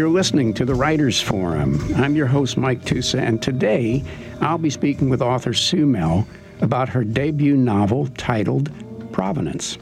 You're 0.00 0.08
listening 0.08 0.54
to 0.54 0.64
the 0.64 0.74
Writers 0.74 1.20
Forum. 1.20 1.78
I'm 1.96 2.16
your 2.16 2.26
host, 2.26 2.56
Mike 2.56 2.86
Tusa, 2.86 3.18
and 3.20 3.42
today 3.42 4.02
I'll 4.40 4.56
be 4.56 4.70
speaking 4.70 5.10
with 5.10 5.20
author 5.20 5.52
Sue 5.52 5.84
Mell 5.84 6.26
about 6.62 6.88
her 6.88 7.04
debut 7.04 7.54
novel 7.54 8.06
titled 8.16 8.72
Provenance. 9.12 9.76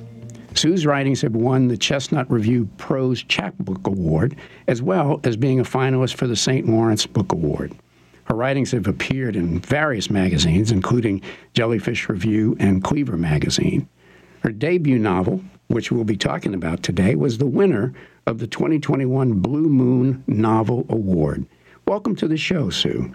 Sue's 0.55 0.85
writings 0.85 1.21
have 1.21 1.37
won 1.37 1.69
the 1.69 1.77
Chestnut 1.77 2.29
Review 2.29 2.69
Prose 2.79 3.23
Chapbook 3.23 3.87
Award, 3.87 4.35
as 4.67 4.83
well 4.83 5.21
as 5.23 5.37
being 5.37 5.61
a 5.61 5.63
finalist 5.63 6.15
for 6.15 6.27
the 6.27 6.35
St. 6.35 6.69
Lawrence 6.69 7.07
Book 7.07 7.31
Award. 7.31 7.73
Her 8.25 8.35
writings 8.35 8.73
have 8.73 8.89
appeared 8.89 9.37
in 9.37 9.61
various 9.61 10.11
magazines, 10.11 10.73
including 10.73 11.23
Jellyfish 11.55 12.09
Review 12.09 12.57
and 12.59 12.83
Cleaver 12.83 13.17
Magazine. 13.17 13.89
Her 14.41 14.51
debut 14.51 14.99
novel, 14.99 15.45
which 15.69 15.93
we'll 15.93 16.03
be 16.03 16.17
talking 16.17 16.55
about 16.55 16.83
today, 16.83 17.15
was 17.15 17.39
the 17.39 17.47
winner 17.47 17.95
of 18.29 18.39
the 18.39 18.47
2021 18.47 19.41
Blue 19.41 19.71
Moon 19.71 20.23
Novel 20.27 20.85
Award. 20.91 21.47
Welcome 21.87 22.15
to 22.17 22.29
the 22.29 22.37
show, 22.37 22.69
Sue. 22.69 23.15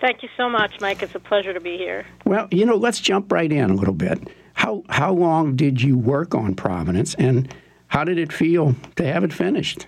Thank 0.00 0.24
you 0.24 0.28
so 0.36 0.48
much, 0.48 0.80
Mike. 0.80 1.04
It's 1.04 1.14
a 1.14 1.20
pleasure 1.20 1.54
to 1.54 1.60
be 1.60 1.78
here. 1.78 2.04
Well, 2.24 2.48
you 2.50 2.66
know, 2.66 2.74
let's 2.74 2.98
jump 2.98 3.30
right 3.30 3.50
in 3.50 3.70
a 3.70 3.74
little 3.74 3.94
bit. 3.94 4.26
How 4.54 4.82
how 4.88 5.12
long 5.12 5.54
did 5.54 5.80
you 5.80 5.96
work 5.96 6.34
on 6.34 6.56
Providence, 6.56 7.14
and 7.14 7.54
how 7.86 8.02
did 8.02 8.18
it 8.18 8.32
feel 8.32 8.74
to 8.96 9.04
have 9.04 9.22
it 9.22 9.32
finished? 9.32 9.86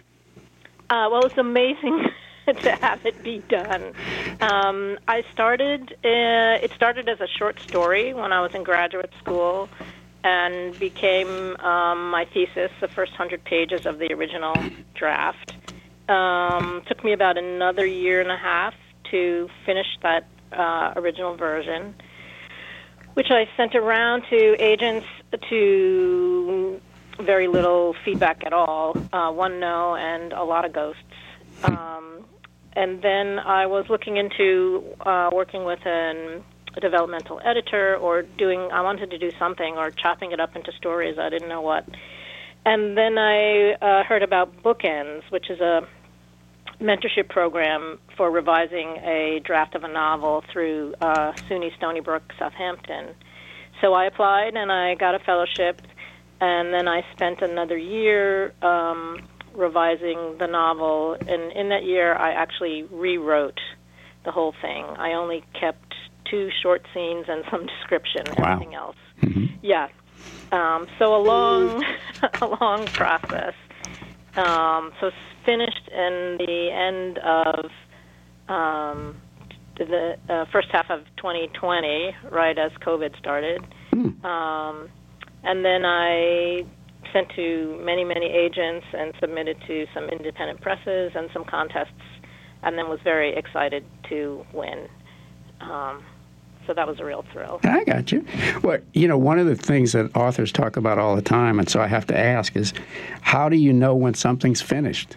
Uh, 0.89 1.09
well, 1.11 1.27
it's 1.27 1.39
amazing 1.39 2.11
to 2.47 2.71
have 2.77 3.05
it 3.05 3.21
be 3.25 3.43
done. 3.49 3.93
Um, 4.41 4.97
I 5.09 5.25
started. 5.33 5.93
Uh, 6.05 6.63
it 6.63 6.71
started 6.77 7.09
as 7.09 7.21
a 7.21 7.27
short 7.27 7.59
story 7.59 8.15
when 8.15 8.33
I 8.33 8.41
was 8.43 8.55
in 8.55 8.63
graduate 8.63 9.11
school, 9.19 9.69
and 10.25 10.79
became 10.79 11.57
um, 11.57 12.11
my 12.11 12.25
thesis. 12.33 12.71
The 12.81 12.89
first 12.89 13.13
hundred 13.13 13.45
pages 13.45 13.87
of 13.87 13.99
the 13.99 14.13
original 14.13 14.55
draft. 14.95 15.55
Um, 16.09 16.83
took 16.87 17.05
me 17.05 17.13
about 17.13 17.39
another 17.39 17.87
year 17.87 18.21
and 18.21 18.31
a 18.31 18.37
half 18.37 18.75
to 19.11 19.49
finish 19.65 19.87
that 20.03 20.27
uh, 20.53 20.93
original 20.97 21.37
version, 21.37 21.95
which 23.15 23.31
I 23.31 23.49
sent 23.57 23.75
around 23.75 24.25
to 24.31 24.63
agents 24.63 25.07
to 25.49 26.81
very 27.21 27.49
little 27.49 27.95
feedback 28.05 28.43
at 28.45 28.53
all. 28.53 28.97
Uh, 29.13 29.31
one 29.31 29.61
no 29.61 29.95
and 29.97 30.33
a 30.33 30.43
lot 30.43 30.65
of 30.65 30.73
ghosts. 30.73 31.03
Um, 31.65 32.25
and 32.75 33.03
then 33.03 33.39
I 33.39 33.67
was 33.67 33.89
looking 33.89 34.17
into 34.17 34.83
uh, 35.01 35.31
working 35.33 35.65
with 35.65 35.85
an, 35.85 36.43
a 36.75 36.81
developmental 36.81 37.41
editor 37.45 37.97
or 37.97 38.23
doing, 38.23 38.61
I 38.73 38.81
wanted 38.83 39.11
to 39.11 39.19
do 39.19 39.31
something 39.39 39.77
or 39.77 39.91
chopping 39.91 40.33
it 40.33 40.41
up 40.41 40.57
into 40.57 40.73
stories. 40.73 41.19
I 41.19 41.29
didn't 41.29 41.49
know 41.49 41.61
what. 41.61 41.87
And 42.65 42.97
then 42.97 43.19
I 43.19 43.73
uh, 43.73 44.05
heard 44.05 44.23
about 44.23 44.63
Bookends, 44.63 45.23
which 45.31 45.51
is 45.51 45.61
a 45.61 45.87
mentorship 46.81 47.29
program 47.29 47.99
for 48.17 48.31
revising 48.31 48.97
a 48.99 49.41
draft 49.45 49.75
of 49.75 49.85
a 49.85 49.89
novel 49.89 50.45
through 50.53 50.95
uh, 51.01 51.33
SUNY 51.49 51.77
Stony 51.77 52.01
Brook, 52.01 52.23
Southampton. 52.39 53.15
So 53.81 53.95
I 53.95 54.07
applied 54.07 54.55
and 54.55 54.71
I 54.71 54.95
got 54.95 55.15
a 55.15 55.19
fellowship, 55.19 55.83
and 56.41 56.73
then 56.73 56.89
I 56.89 57.03
spent 57.13 57.43
another 57.43 57.77
year 57.77 58.53
um, 58.63 59.29
revising 59.55 60.37
the 60.39 60.47
novel. 60.47 61.15
And 61.15 61.53
in 61.53 61.69
that 61.71 61.85
year, 61.85 62.15
I 62.15 62.33
actually 62.33 62.85
rewrote 62.85 63.61
the 64.25 64.31
whole 64.31 64.55
thing. 64.63 64.85
I 64.85 65.15
only 65.15 65.45
kept 65.59 65.82
two 66.33 66.49
short 66.63 66.83
scenes 66.95 67.27
and 67.29 67.45
some 67.51 67.67
description. 67.67 68.27
Wow. 68.39 68.55
Everything 68.55 68.75
else, 68.75 68.97
Mhm. 69.23 69.51
yeah. 69.63 69.87
Um, 70.51 70.87
so 70.99 71.15
a 71.15 71.23
long, 71.23 71.85
a 72.43 72.47
long 72.47 72.89
process. 72.91 73.55
Um, 74.37 74.93
so 75.01 75.11
finished 75.47 75.89
in 75.89 76.37
the 76.39 76.71
end 76.73 77.19
of 77.19 77.71
um, 78.49 79.17
the 79.77 80.17
uh, 80.29 80.45
first 80.53 80.69
half 80.73 80.87
of 80.91 81.01
2020, 81.19 82.15
right 82.31 82.59
as 82.59 82.73
COVID 82.85 83.17
started. 83.19 83.63
Hmm. 83.91 84.25
Um, 84.25 84.89
and 85.45 85.65
then 85.65 85.85
I 85.85 86.63
sent 87.13 87.29
to 87.37 87.79
many, 87.85 88.05
many 88.05 88.27
agents 88.27 88.87
and 88.93 89.13
submitted 89.21 89.57
to 89.67 89.87
some 89.95 90.05
independent 90.09 90.61
presses 90.61 91.13
and 91.15 91.29
some 91.33 91.45
contests, 91.45 91.93
and 92.63 92.79
then 92.79 92.89
was 92.89 93.01
very 93.05 93.35
excited 93.37 93.85
to 94.09 94.45
win. 94.55 94.87
Um, 95.61 96.03
so 96.67 96.75
that 96.75 96.87
was 96.87 97.01
a 97.01 97.05
real 97.05 97.25
thrill. 97.33 97.61
I 97.65 97.85
got 97.85 98.13
you. 98.13 98.25
Well, 98.63 98.79
you 98.95 99.09
know, 99.09 99.19
one 99.19 99.39
of 99.39 99.47
the 99.47 99.57
things 99.57 99.93
that 99.93 100.15
authors 100.17 100.53
talk 100.53 100.77
about 100.77 100.99
all 100.99 101.17
the 101.17 101.23
time, 101.23 101.59
and 101.59 101.69
so 101.69 101.81
I 101.81 101.87
have 101.89 102.07
to 102.07 102.19
ask, 102.19 102.55
is 102.57 102.73
how 103.21 103.49
do 103.49 103.57
you 103.57 103.73
know 103.73 103.95
when 103.95 104.15
something's 104.15 104.61
finished? 104.63 105.17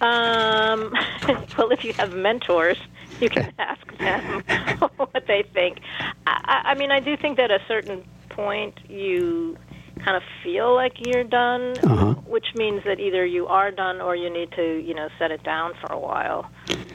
Um, 0.00 0.92
well, 1.58 1.70
if 1.70 1.84
you 1.84 1.92
have 1.98 2.12
mentors, 2.12 2.76
you 3.20 3.30
can 3.30 3.52
ask 3.58 3.86
them 3.98 4.42
what 4.96 5.24
they 5.26 5.44
think. 5.54 5.78
I, 6.26 6.62
I 6.66 6.74
mean, 6.74 6.90
I 6.90 7.00
do 7.00 7.16
think 7.16 7.36
that 7.38 7.50
at 7.50 7.60
a 7.60 7.64
certain 7.66 8.04
point 8.28 8.74
you 8.88 9.56
kind 10.04 10.16
of 10.16 10.22
feel 10.44 10.74
like 10.74 11.06
you're 11.06 11.24
done, 11.24 11.78
Uh-huh. 11.82 12.14
which 12.26 12.46
means 12.54 12.82
that 12.84 13.00
either 13.00 13.24
you 13.24 13.46
are 13.46 13.70
done 13.70 14.00
or 14.02 14.14
you 14.14 14.28
need 14.28 14.52
to, 14.52 14.78
you 14.84 14.94
know, 14.94 15.08
set 15.18 15.30
it 15.30 15.42
down 15.42 15.72
for 15.80 15.92
a 15.92 15.98
while. 15.98 16.50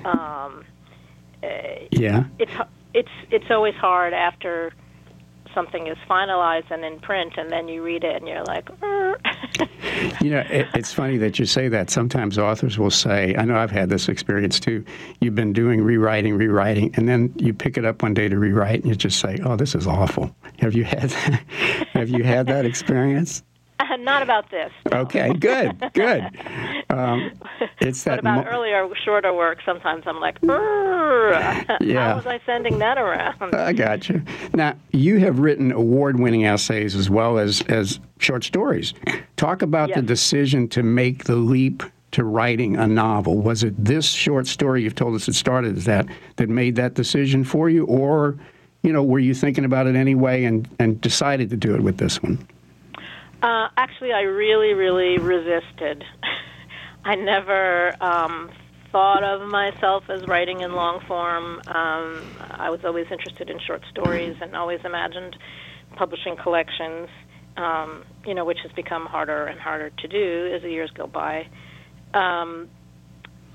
Um, 0.05 0.63
eh, 1.41 1.87
Yeah. 1.91 2.25
it's 2.37 2.51
it's 2.93 3.09
it's 3.29 3.49
always 3.49 3.75
hard 3.75 4.13
after 4.13 4.73
something 5.53 5.87
is 5.87 5.97
finalized 6.09 6.71
and 6.71 6.83
in 6.83 6.99
print, 6.99 7.33
and 7.37 7.51
then 7.51 7.67
you 7.67 7.83
read 7.83 8.03
it 8.03 8.15
and 8.15 8.27
you're 8.27 8.43
like. 8.43 8.69
You 10.21 10.31
know, 10.31 10.43
it, 10.49 10.67
it's 10.75 10.93
funny 10.93 11.17
that 11.17 11.39
you 11.39 11.45
say 11.45 11.67
that. 11.67 11.89
Sometimes 11.89 12.37
authors 12.37 12.77
will 12.77 12.91
say, 12.91 13.35
I 13.35 13.43
know 13.43 13.57
I've 13.57 13.71
had 13.71 13.89
this 13.89 14.07
experience 14.07 14.59
too. 14.59 14.85
You've 15.19 15.35
been 15.35 15.51
doing 15.51 15.81
rewriting, 15.81 16.35
rewriting, 16.35 16.93
and 16.95 17.09
then 17.09 17.33
you 17.37 17.53
pick 17.53 17.77
it 17.77 17.85
up 17.85 18.03
one 18.03 18.13
day 18.13 18.29
to 18.29 18.37
rewrite, 18.37 18.81
and 18.81 18.85
you 18.85 18.95
just 18.95 19.19
say, 19.19 19.39
"Oh, 19.43 19.55
this 19.55 19.73
is 19.73 19.87
awful." 19.87 20.35
Have 20.59 20.73
you 20.73 20.83
had 20.83 21.11
Have 21.93 22.09
you 22.09 22.23
had 22.23 22.47
that 22.47 22.65
experience? 22.65 23.43
not 23.99 24.21
about 24.21 24.49
this. 24.51 24.71
no. 24.91 24.99
Okay, 25.01 25.33
good, 25.33 25.91
good. 25.93 26.29
Um, 26.91 27.31
it's 27.79 28.03
But 28.03 28.09
that. 28.11 28.19
about 28.19 28.45
mo- 28.45 28.51
earlier, 28.51 28.85
shorter 29.05 29.33
work, 29.33 29.59
sometimes 29.65 30.03
I'm 30.05 30.19
like, 30.19 30.37
Yeah. 30.43 32.09
how 32.09 32.15
was 32.17 32.25
I 32.27 32.41
sending 32.45 32.79
that 32.79 32.97
around? 32.97 33.55
I 33.55 33.71
got 33.71 34.09
you. 34.09 34.21
Now, 34.53 34.75
you 34.91 35.19
have 35.19 35.39
written 35.39 35.71
award-winning 35.71 36.45
essays 36.45 36.93
as 36.95 37.09
well 37.09 37.37
as 37.37 37.61
as 37.69 37.99
short 38.19 38.43
stories. 38.43 38.93
Talk 39.37 39.61
about 39.61 39.93
the 39.93 40.01
decision 40.01 40.67
to 40.69 40.83
make 40.83 41.23
the 41.23 41.35
leap 41.37 41.83
to 42.11 42.25
writing 42.25 42.75
a 42.75 42.87
novel. 42.87 43.37
Was 43.37 43.63
it 43.63 43.73
this 43.83 44.09
short 44.09 44.45
story 44.47 44.83
you've 44.83 44.95
told 44.95 45.15
us 45.15 45.29
it 45.29 45.35
started 45.35 45.77
as 45.77 45.85
that 45.85 46.05
that 46.35 46.49
made 46.49 46.75
that 46.75 46.93
decision 46.95 47.45
for 47.45 47.69
you, 47.69 47.85
or 47.85 48.35
you 48.83 48.91
know, 48.91 49.01
were 49.03 49.19
you 49.19 49.33
thinking 49.33 49.63
about 49.63 49.87
it 49.87 49.95
anyway 49.95 50.43
and 50.43 50.67
and 50.77 50.99
decided 50.99 51.49
to 51.51 51.55
do 51.57 51.73
it 51.73 51.81
with 51.81 51.97
this 51.97 52.21
one? 52.21 52.45
Uh, 53.41 53.69
actually, 53.75 54.13
I 54.13 54.21
really, 54.21 54.73
really 54.73 55.17
resisted. 55.17 56.03
I 57.03 57.15
never 57.15 58.01
um, 58.03 58.51
thought 58.91 59.23
of 59.23 59.49
myself 59.49 60.03
as 60.09 60.27
writing 60.27 60.61
in 60.61 60.73
long 60.73 60.99
form. 61.07 61.59
Um, 61.65 62.37
I 62.39 62.69
was 62.69 62.81
always 62.85 63.07
interested 63.11 63.49
in 63.49 63.57
short 63.65 63.81
stories 63.89 64.35
and 64.41 64.55
always 64.55 64.79
imagined 64.85 65.35
publishing 65.95 66.35
collections, 66.41 67.09
um, 67.57 68.03
you 68.25 68.35
know, 68.35 68.45
which 68.45 68.59
has 68.61 68.71
become 68.73 69.07
harder 69.07 69.47
and 69.47 69.59
harder 69.59 69.89
to 69.89 70.07
do 70.07 70.53
as 70.55 70.61
the 70.61 70.69
years 70.69 70.91
go 70.95 71.07
by. 71.07 71.47
Um, 72.13 72.69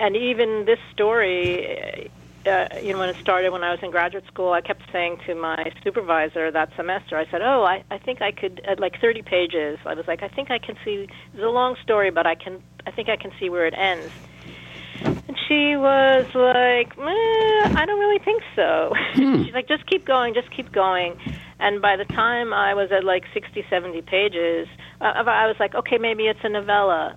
and 0.01 0.17
even 0.17 0.65
this 0.67 0.79
story, 0.93 2.11
uh, 2.47 2.69
you 2.83 2.93
know, 2.93 2.99
when 2.99 3.09
it 3.09 3.17
started 3.21 3.51
when 3.51 3.63
I 3.63 3.71
was 3.71 3.81
in 3.83 3.91
graduate 3.91 4.25
school, 4.27 4.53
I 4.53 4.61
kept 4.61 4.83
saying 4.93 5.19
to 5.27 5.35
my 5.35 5.73
supervisor 5.83 6.51
that 6.51 6.71
semester, 6.77 7.17
I 7.17 7.31
said, 7.31 7.43
"Oh, 7.43 7.65
I, 7.65 7.85
I 7.91 7.99
think 7.99 8.23
I 8.23 8.33
could 8.33 8.61
at 8.67 8.81
like 8.81 9.01
30 9.01 9.23
pages." 9.23 9.79
I 9.85 9.95
was 9.95 10.07
like, 10.07 10.23
"I 10.23 10.29
think 10.29 10.51
I 10.51 10.59
can 10.59 10.77
see." 10.85 11.09
It's 11.35 11.43
a 11.43 11.47
long 11.47 11.77
story, 11.83 12.11
but 12.11 12.27
I 12.27 12.35
can. 12.35 12.63
I 12.87 12.91
think 12.91 13.09
I 13.09 13.17
can 13.17 13.33
see 13.41 13.49
where 13.49 13.67
it 13.67 13.75
ends. 13.75 14.13
And 15.03 15.37
she 15.49 15.77
was 15.77 16.27
like, 16.35 16.97
eh, 16.99 17.81
"I 17.81 17.85
don't 17.87 17.99
really 17.99 18.23
think 18.25 18.43
so." 18.55 18.93
She's 19.15 19.55
like, 19.55 19.69
"Just 19.69 19.87
keep 19.87 20.07
going, 20.07 20.35
just 20.35 20.51
keep 20.51 20.73
going." 20.73 21.19
And 21.59 21.81
by 21.81 21.97
the 21.97 22.05
time 22.05 22.53
I 22.53 22.75
was 22.75 22.93
at 22.93 23.03
like 23.03 23.25
60, 23.33 23.65
70 23.71 24.03
pages, 24.03 24.69
uh, 25.01 25.05
I 25.05 25.47
was 25.47 25.57
like, 25.59 25.75
"Okay, 25.75 25.99
maybe 25.99 26.27
it's 26.27 26.41
a 26.45 26.49
novella." 26.49 27.17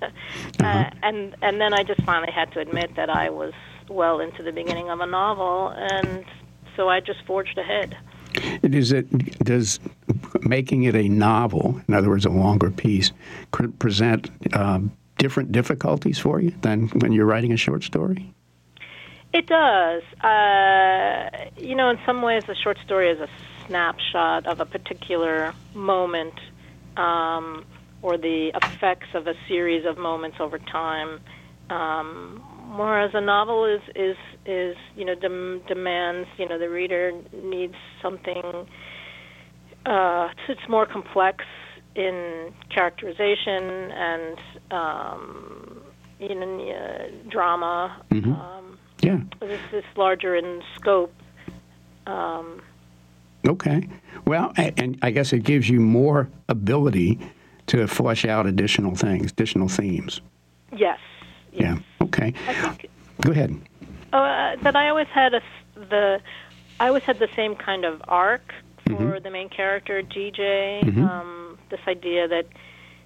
uh, 0.02 0.90
and 1.02 1.36
and 1.42 1.60
then 1.60 1.74
I 1.74 1.82
just 1.82 2.02
finally 2.04 2.32
had 2.32 2.52
to 2.52 2.60
admit 2.60 2.96
that 2.96 3.10
I 3.10 3.30
was 3.30 3.52
well 3.90 4.20
into 4.20 4.42
the 4.42 4.52
beginning 4.52 4.88
of 4.88 5.00
a 5.00 5.06
novel, 5.06 5.68
and 5.74 6.24
so 6.76 6.88
I 6.88 7.00
just 7.00 7.24
forged 7.26 7.58
ahead. 7.58 7.96
Is 8.62 8.92
it 8.92 9.10
does 9.44 9.80
making 10.42 10.84
it 10.84 10.94
a 10.94 11.08
novel, 11.08 11.80
in 11.88 11.94
other 11.94 12.08
words, 12.08 12.24
a 12.24 12.30
longer 12.30 12.70
piece, 12.70 13.12
present 13.50 14.30
um, 14.54 14.92
different 15.18 15.52
difficulties 15.52 16.18
for 16.18 16.40
you 16.40 16.54
than 16.62 16.88
when 17.00 17.12
you're 17.12 17.26
writing 17.26 17.52
a 17.52 17.56
short 17.56 17.82
story? 17.82 18.32
It 19.32 19.46
does. 19.46 20.02
Uh, 20.22 21.28
you 21.56 21.74
know, 21.74 21.90
in 21.90 21.98
some 22.06 22.22
ways, 22.22 22.44
a 22.48 22.54
short 22.54 22.78
story 22.84 23.10
is 23.10 23.20
a 23.20 23.28
snapshot 23.66 24.46
of 24.46 24.60
a 24.60 24.66
particular 24.66 25.52
moment. 25.74 26.34
Um, 26.96 27.64
or 28.02 28.16
the 28.16 28.50
effects 28.54 29.08
of 29.14 29.26
a 29.26 29.34
series 29.48 29.84
of 29.84 29.98
moments 29.98 30.38
over 30.40 30.58
time. 30.58 31.20
Um, 31.68 32.42
whereas 32.76 33.10
a 33.14 33.20
novel 33.20 33.64
is 33.64 33.80
is 33.94 34.16
is 34.46 34.76
you 34.96 35.04
know 35.04 35.14
dem- 35.14 35.60
demands 35.68 36.28
you 36.38 36.48
know 36.48 36.58
the 36.58 36.68
reader 36.68 37.12
needs 37.42 37.74
something. 38.02 38.66
Uh, 39.86 40.28
it's 40.48 40.68
more 40.68 40.86
complex 40.86 41.44
in 41.96 42.52
characterization 42.74 43.90
and 43.92 44.38
um, 44.70 45.82
you 46.18 46.34
know 46.34 46.70
uh, 46.70 47.08
drama. 47.28 48.02
Mhm. 48.10 48.38
Um, 48.38 48.78
Yeah. 49.02 49.20
this 49.40 49.60
is 49.72 49.84
larger 49.96 50.36
in 50.36 50.62
scope. 50.76 51.12
Um, 52.06 52.60
Okay. 53.48 53.88
Well, 54.26 54.52
and 54.58 54.98
I 55.00 55.10
guess 55.10 55.32
it 55.32 55.44
gives 55.44 55.66
you 55.70 55.80
more 55.80 56.28
ability 56.50 57.18
to 57.68 57.86
flesh 57.86 58.26
out 58.26 58.44
additional 58.46 58.94
things, 58.94 59.32
additional 59.32 59.68
themes. 59.68 60.20
yes. 60.76 60.98
Yeah. 61.52 61.78
Okay. 62.02 62.32
Think 62.32 62.90
Go 63.22 63.32
ahead. 63.32 63.54
uh, 64.12 64.56
that 64.62 64.76
I 64.76 64.88
always 64.88 65.08
had 65.08 65.34
a 65.34 65.40
the 65.74 66.20
I 66.78 66.88
always 66.88 67.02
had 67.02 67.18
the 67.18 67.28
same 67.36 67.54
kind 67.56 67.84
of 67.84 68.00
arc 68.08 68.52
for 68.86 68.92
Mm-hmm. 68.94 69.22
the 69.22 69.30
main 69.30 69.48
character 69.48 70.02
DJ. 70.02 70.82
Um, 70.98 71.58
this 71.70 71.80
idea 71.86 72.26
that 72.28 72.46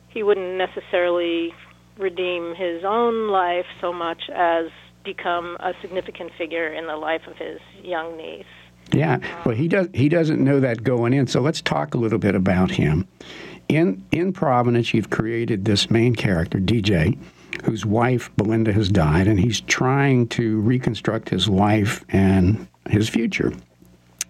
he 0.09 0.23
wouldn't 0.23 0.57
necessarily 0.57 1.53
redeem 1.99 2.55
his 2.55 2.85
own 2.85 3.29
life 3.29 3.67
so 3.81 3.93
much 3.93 4.31
as 4.35 4.67
become 5.05 5.57
a 5.61 5.75
significant 5.83 6.33
figure 6.39 6.73
in 6.73 6.87
the 6.87 6.97
life 6.97 7.27
of 7.27 7.37
his 7.37 7.61
young 7.83 8.17
niece. 8.17 8.47
Yeah. 8.93 9.19
Well, 9.45 9.55
he 9.55 9.69
does. 9.69 9.89
He 9.93 10.09
doesn't 10.09 10.43
know 10.43 10.61
that 10.61 10.83
going 10.85 11.13
in. 11.13 11.27
So 11.27 11.41
let's 11.41 11.61
talk 11.61 11.95
a 11.95 11.99
little 11.99 12.19
bit 12.19 12.35
about 12.35 12.71
him. 12.71 13.07
In 13.69 14.05
in 14.13 14.33
Providence, 14.33 14.95
you've 14.95 15.11
created 15.11 15.65
this 15.65 15.91
main 15.91 16.15
character, 16.15 16.59
DJ, 16.59 17.19
whose 17.65 17.87
wife 17.87 18.31
Belinda 18.37 18.73
has 18.73 18.91
died, 18.91 19.27
and 19.27 19.41
he's 19.41 19.61
trying 19.63 20.29
to 20.29 20.61
reconstruct 20.61 21.29
his 21.29 21.49
life 21.49 22.05
and 22.11 22.69
his 22.89 23.09
future. 23.09 23.53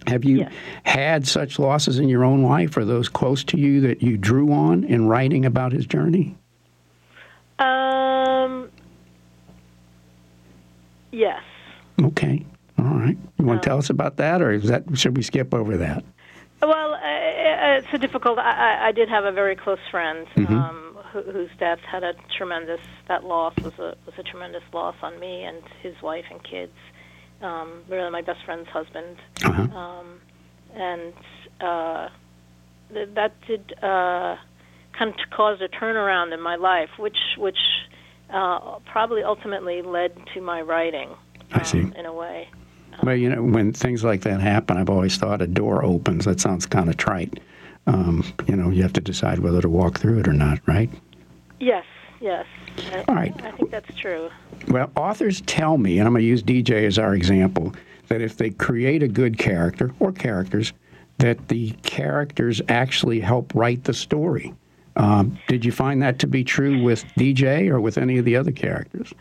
Have 0.07 0.23
you 0.23 0.39
Yes. 0.39 0.53
had 0.83 1.27
such 1.27 1.59
losses 1.59 1.99
in 1.99 2.07
your 2.07 2.23
own 2.23 2.43
life, 2.43 2.77
or 2.77 2.85
those 2.85 3.09
close 3.09 3.43
to 3.45 3.57
you 3.57 3.81
that 3.81 4.01
you 4.03 4.17
drew 4.17 4.51
on 4.51 4.83
in 4.83 5.07
writing 5.07 5.45
about 5.45 5.71
his 5.71 5.85
journey? 5.85 6.35
Um. 7.59 8.69
Yes. 11.11 11.41
Okay. 12.01 12.45
All 12.77 12.85
right. 12.85 13.17
You 13.39 13.45
want 13.45 13.63
to 13.63 13.67
tell 13.69 13.77
us 13.77 13.89
about 13.89 14.17
that, 14.17 14.41
or 14.41 14.51
is 14.51 14.63
that 14.63 14.83
should 14.93 15.15
we 15.15 15.23
skip 15.23 15.53
over 15.53 15.77
that? 15.77 16.03
Well, 16.61 16.93
uh, 16.93 16.97
uh, 16.97 17.77
it's 17.77 17.87
a 17.93 17.97
difficult. 17.97 18.37
I, 18.37 18.87
I, 18.87 18.91
did 18.91 19.07
have 19.09 19.23
a 19.25 19.31
very 19.31 19.55
close 19.55 19.79
friend 19.91 20.27
um, 20.47 20.84
who, 21.23 21.31
whose 21.31 21.49
death 21.59 21.79
had 21.79 22.03
a 22.03 22.13
tremendous. 22.37 22.81
That 23.07 23.23
loss 23.23 23.55
was 23.63 23.73
a 23.79 23.95
was 24.05 24.15
a 24.17 24.23
tremendous 24.23 24.63
loss 24.73 24.95
on 25.01 25.19
me 25.19 25.43
and 25.43 25.61
his 25.81 25.95
wife 26.01 26.25
and 26.29 26.43
kids. 26.43 26.73
Um, 27.41 27.83
really, 27.89 28.09
my 28.11 28.21
best 28.21 28.39
friend's 28.45 28.69
husband, 28.69 29.17
Uh-huh. 29.43 29.61
um, 29.77 30.19
and 30.75 31.13
uh, 31.61 32.09
th- 32.93 33.09
that 33.15 33.33
did 33.47 33.73
uh, 33.81 34.35
kind 34.97 35.09
of 35.11 35.15
cause 35.35 35.59
a 35.61 35.67
turnaround 35.67 36.33
in 36.33 36.41
my 36.41 36.55
life, 36.55 36.89
which 36.97 37.17
which 37.37 37.57
uh, 38.29 38.79
probably 38.91 39.23
ultimately 39.23 39.81
led 39.81 40.11
to 40.33 40.41
my 40.41 40.61
writing. 40.61 41.09
I 41.51 41.63
see. 41.63 41.81
um, 41.81 41.93
in 41.93 42.05
a 42.05 42.13
way. 42.13 42.47
Well, 43.03 43.15
you 43.15 43.29
know, 43.29 43.43
when 43.43 43.73
things 43.73 44.03
like 44.05 44.21
that 44.21 44.39
happen, 44.39 44.77
I've 44.77 44.89
always 44.89 45.17
thought 45.17 45.41
a 45.41 45.47
door 45.47 45.83
opens. 45.83 46.25
That 46.25 46.39
sounds 46.39 46.65
kind 46.65 46.89
of 46.89 46.95
trite. 46.97 47.39
Um, 47.87 48.23
you 48.47 48.55
know, 48.55 48.69
you 48.69 48.81
have 48.81 48.93
to 48.93 49.01
decide 49.01 49.39
whether 49.39 49.61
to 49.61 49.69
walk 49.69 49.99
through 49.99 50.19
it 50.19 50.27
or 50.27 50.33
not, 50.33 50.59
right? 50.65 50.89
Yes, 51.59 51.85
yes. 52.19 52.45
I, 52.91 53.03
All 53.07 53.15
right. 53.15 53.33
I 53.43 53.51
think 53.51 53.71
that's 53.71 53.93
true. 53.95 54.29
Well, 54.69 54.91
authors 54.95 55.41
tell 55.41 55.77
me, 55.77 55.99
and 55.99 56.07
I'm 56.07 56.13
going 56.13 56.23
to 56.23 56.27
use 56.27 56.41
DJ 56.41 56.85
as 56.85 56.97
our 56.97 57.13
example, 57.13 57.73
that 58.07 58.21
if 58.21 58.37
they 58.37 58.49
create 58.49 59.03
a 59.03 59.07
good 59.07 59.37
character 59.37 59.93
or 59.99 60.11
characters, 60.11 60.73
that 61.19 61.47
the 61.47 61.71
characters 61.83 62.61
actually 62.67 63.19
help 63.19 63.53
write 63.55 63.83
the 63.83 63.93
story. 63.93 64.53
Um, 64.97 65.37
did 65.47 65.65
you 65.65 65.71
find 65.71 66.01
that 66.01 66.19
to 66.19 66.27
be 66.27 66.43
true 66.43 66.81
with 66.81 67.05
DJ 67.17 67.69
or 67.69 67.79
with 67.79 67.97
any 67.97 68.17
of 68.17 68.25
the 68.25 68.35
other 68.35 68.51
characters? 68.51 69.13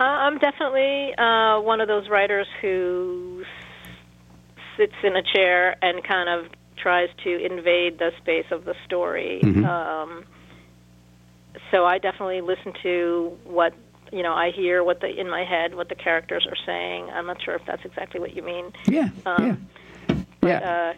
Uh, 0.00 0.04
I'm 0.04 0.38
definitely 0.38 1.14
uh, 1.14 1.60
one 1.60 1.80
of 1.80 1.88
those 1.88 2.08
writers 2.08 2.46
who 2.60 3.44
sits 4.76 4.94
in 5.04 5.14
a 5.16 5.22
chair 5.22 5.76
and 5.82 6.02
kind 6.02 6.28
of 6.28 6.50
tries 6.82 7.08
to 7.24 7.44
invade 7.44 7.98
the 7.98 8.10
space 8.20 8.46
of 8.50 8.64
the 8.64 8.74
story. 8.84 9.40
Mhm. 9.42 9.64
Um, 9.64 10.24
so 11.70 11.84
I 11.84 11.98
definitely 11.98 12.40
listen 12.40 12.72
to 12.82 13.36
what 13.44 13.72
you 14.10 14.22
know. 14.22 14.32
I 14.34 14.50
hear 14.50 14.82
what 14.82 15.00
the 15.00 15.08
in 15.08 15.28
my 15.30 15.44
head 15.44 15.74
what 15.74 15.88
the 15.88 15.94
characters 15.94 16.46
are 16.46 16.56
saying. 16.66 17.08
I'm 17.14 17.26
not 17.26 17.40
sure 17.42 17.54
if 17.54 17.62
that's 17.66 17.84
exactly 17.84 18.20
what 18.20 18.34
you 18.36 18.42
mean. 18.42 18.72
Yeah, 18.86 19.08
Um, 19.24 19.66
yeah, 20.08 20.16
yeah. 20.42 20.58
Uh, 20.58 20.94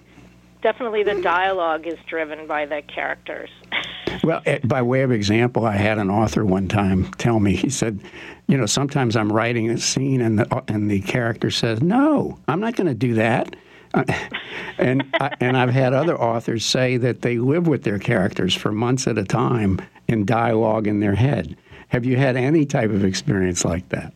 definitely, 0.62 1.02
the 1.04 1.20
dialogue 1.22 1.86
is 1.86 1.98
driven 2.08 2.46
by 2.46 2.66
the 2.66 2.82
characters. 2.82 3.50
Well, 4.22 4.40
eh, 4.46 4.60
by 4.64 4.80
way 4.80 5.02
of 5.02 5.10
example, 5.10 5.66
I 5.66 5.72
had 5.76 5.98
an 5.98 6.08
author 6.08 6.44
one 6.44 6.68
time 6.68 7.10
tell 7.18 7.40
me. 7.40 7.56
He 7.56 7.68
said, 7.68 8.00
"You 8.46 8.56
know, 8.56 8.64
sometimes 8.64 9.16
I'm 9.16 9.30
writing 9.30 9.68
a 9.70 9.76
scene, 9.76 10.20
and 10.20 10.38
the 10.38 10.62
and 10.68 10.88
the 10.90 11.00
character 11.00 11.50
says, 11.50 11.82
"No, 11.82 12.38
I'm 12.48 12.60
not 12.60 12.76
going 12.76 12.86
to 12.86 12.94
do 12.94 13.14
that." 13.14 13.56
And 14.76 15.04
I, 15.20 15.34
and 15.40 15.56
I've 15.56 15.70
had 15.70 15.92
other 15.94 16.20
authors 16.20 16.64
say 16.64 16.96
that 16.96 17.22
they 17.22 17.38
live 17.38 17.68
with 17.68 17.84
their 17.84 17.98
characters 17.98 18.54
for 18.54 18.72
months 18.72 19.06
at 19.06 19.18
a 19.18 19.24
time 19.24 19.80
in 20.08 20.24
dialogue 20.24 20.86
in 20.86 21.00
their 21.00 21.14
head. 21.14 21.56
Have 21.88 22.04
you 22.04 22.16
had 22.16 22.36
any 22.36 22.66
type 22.66 22.90
of 22.90 23.04
experience 23.04 23.64
like 23.64 23.88
that? 23.90 24.12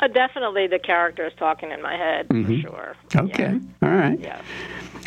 uh, 0.00 0.08
definitely, 0.08 0.66
the 0.66 0.78
characters 0.78 1.32
talking 1.38 1.70
in 1.70 1.82
my 1.82 1.96
head 1.96 2.26
for 2.28 2.56
sure. 2.60 2.96
Okay, 3.14 3.60
all 3.82 3.88
right. 3.88 4.18
Yeah. 4.20 4.40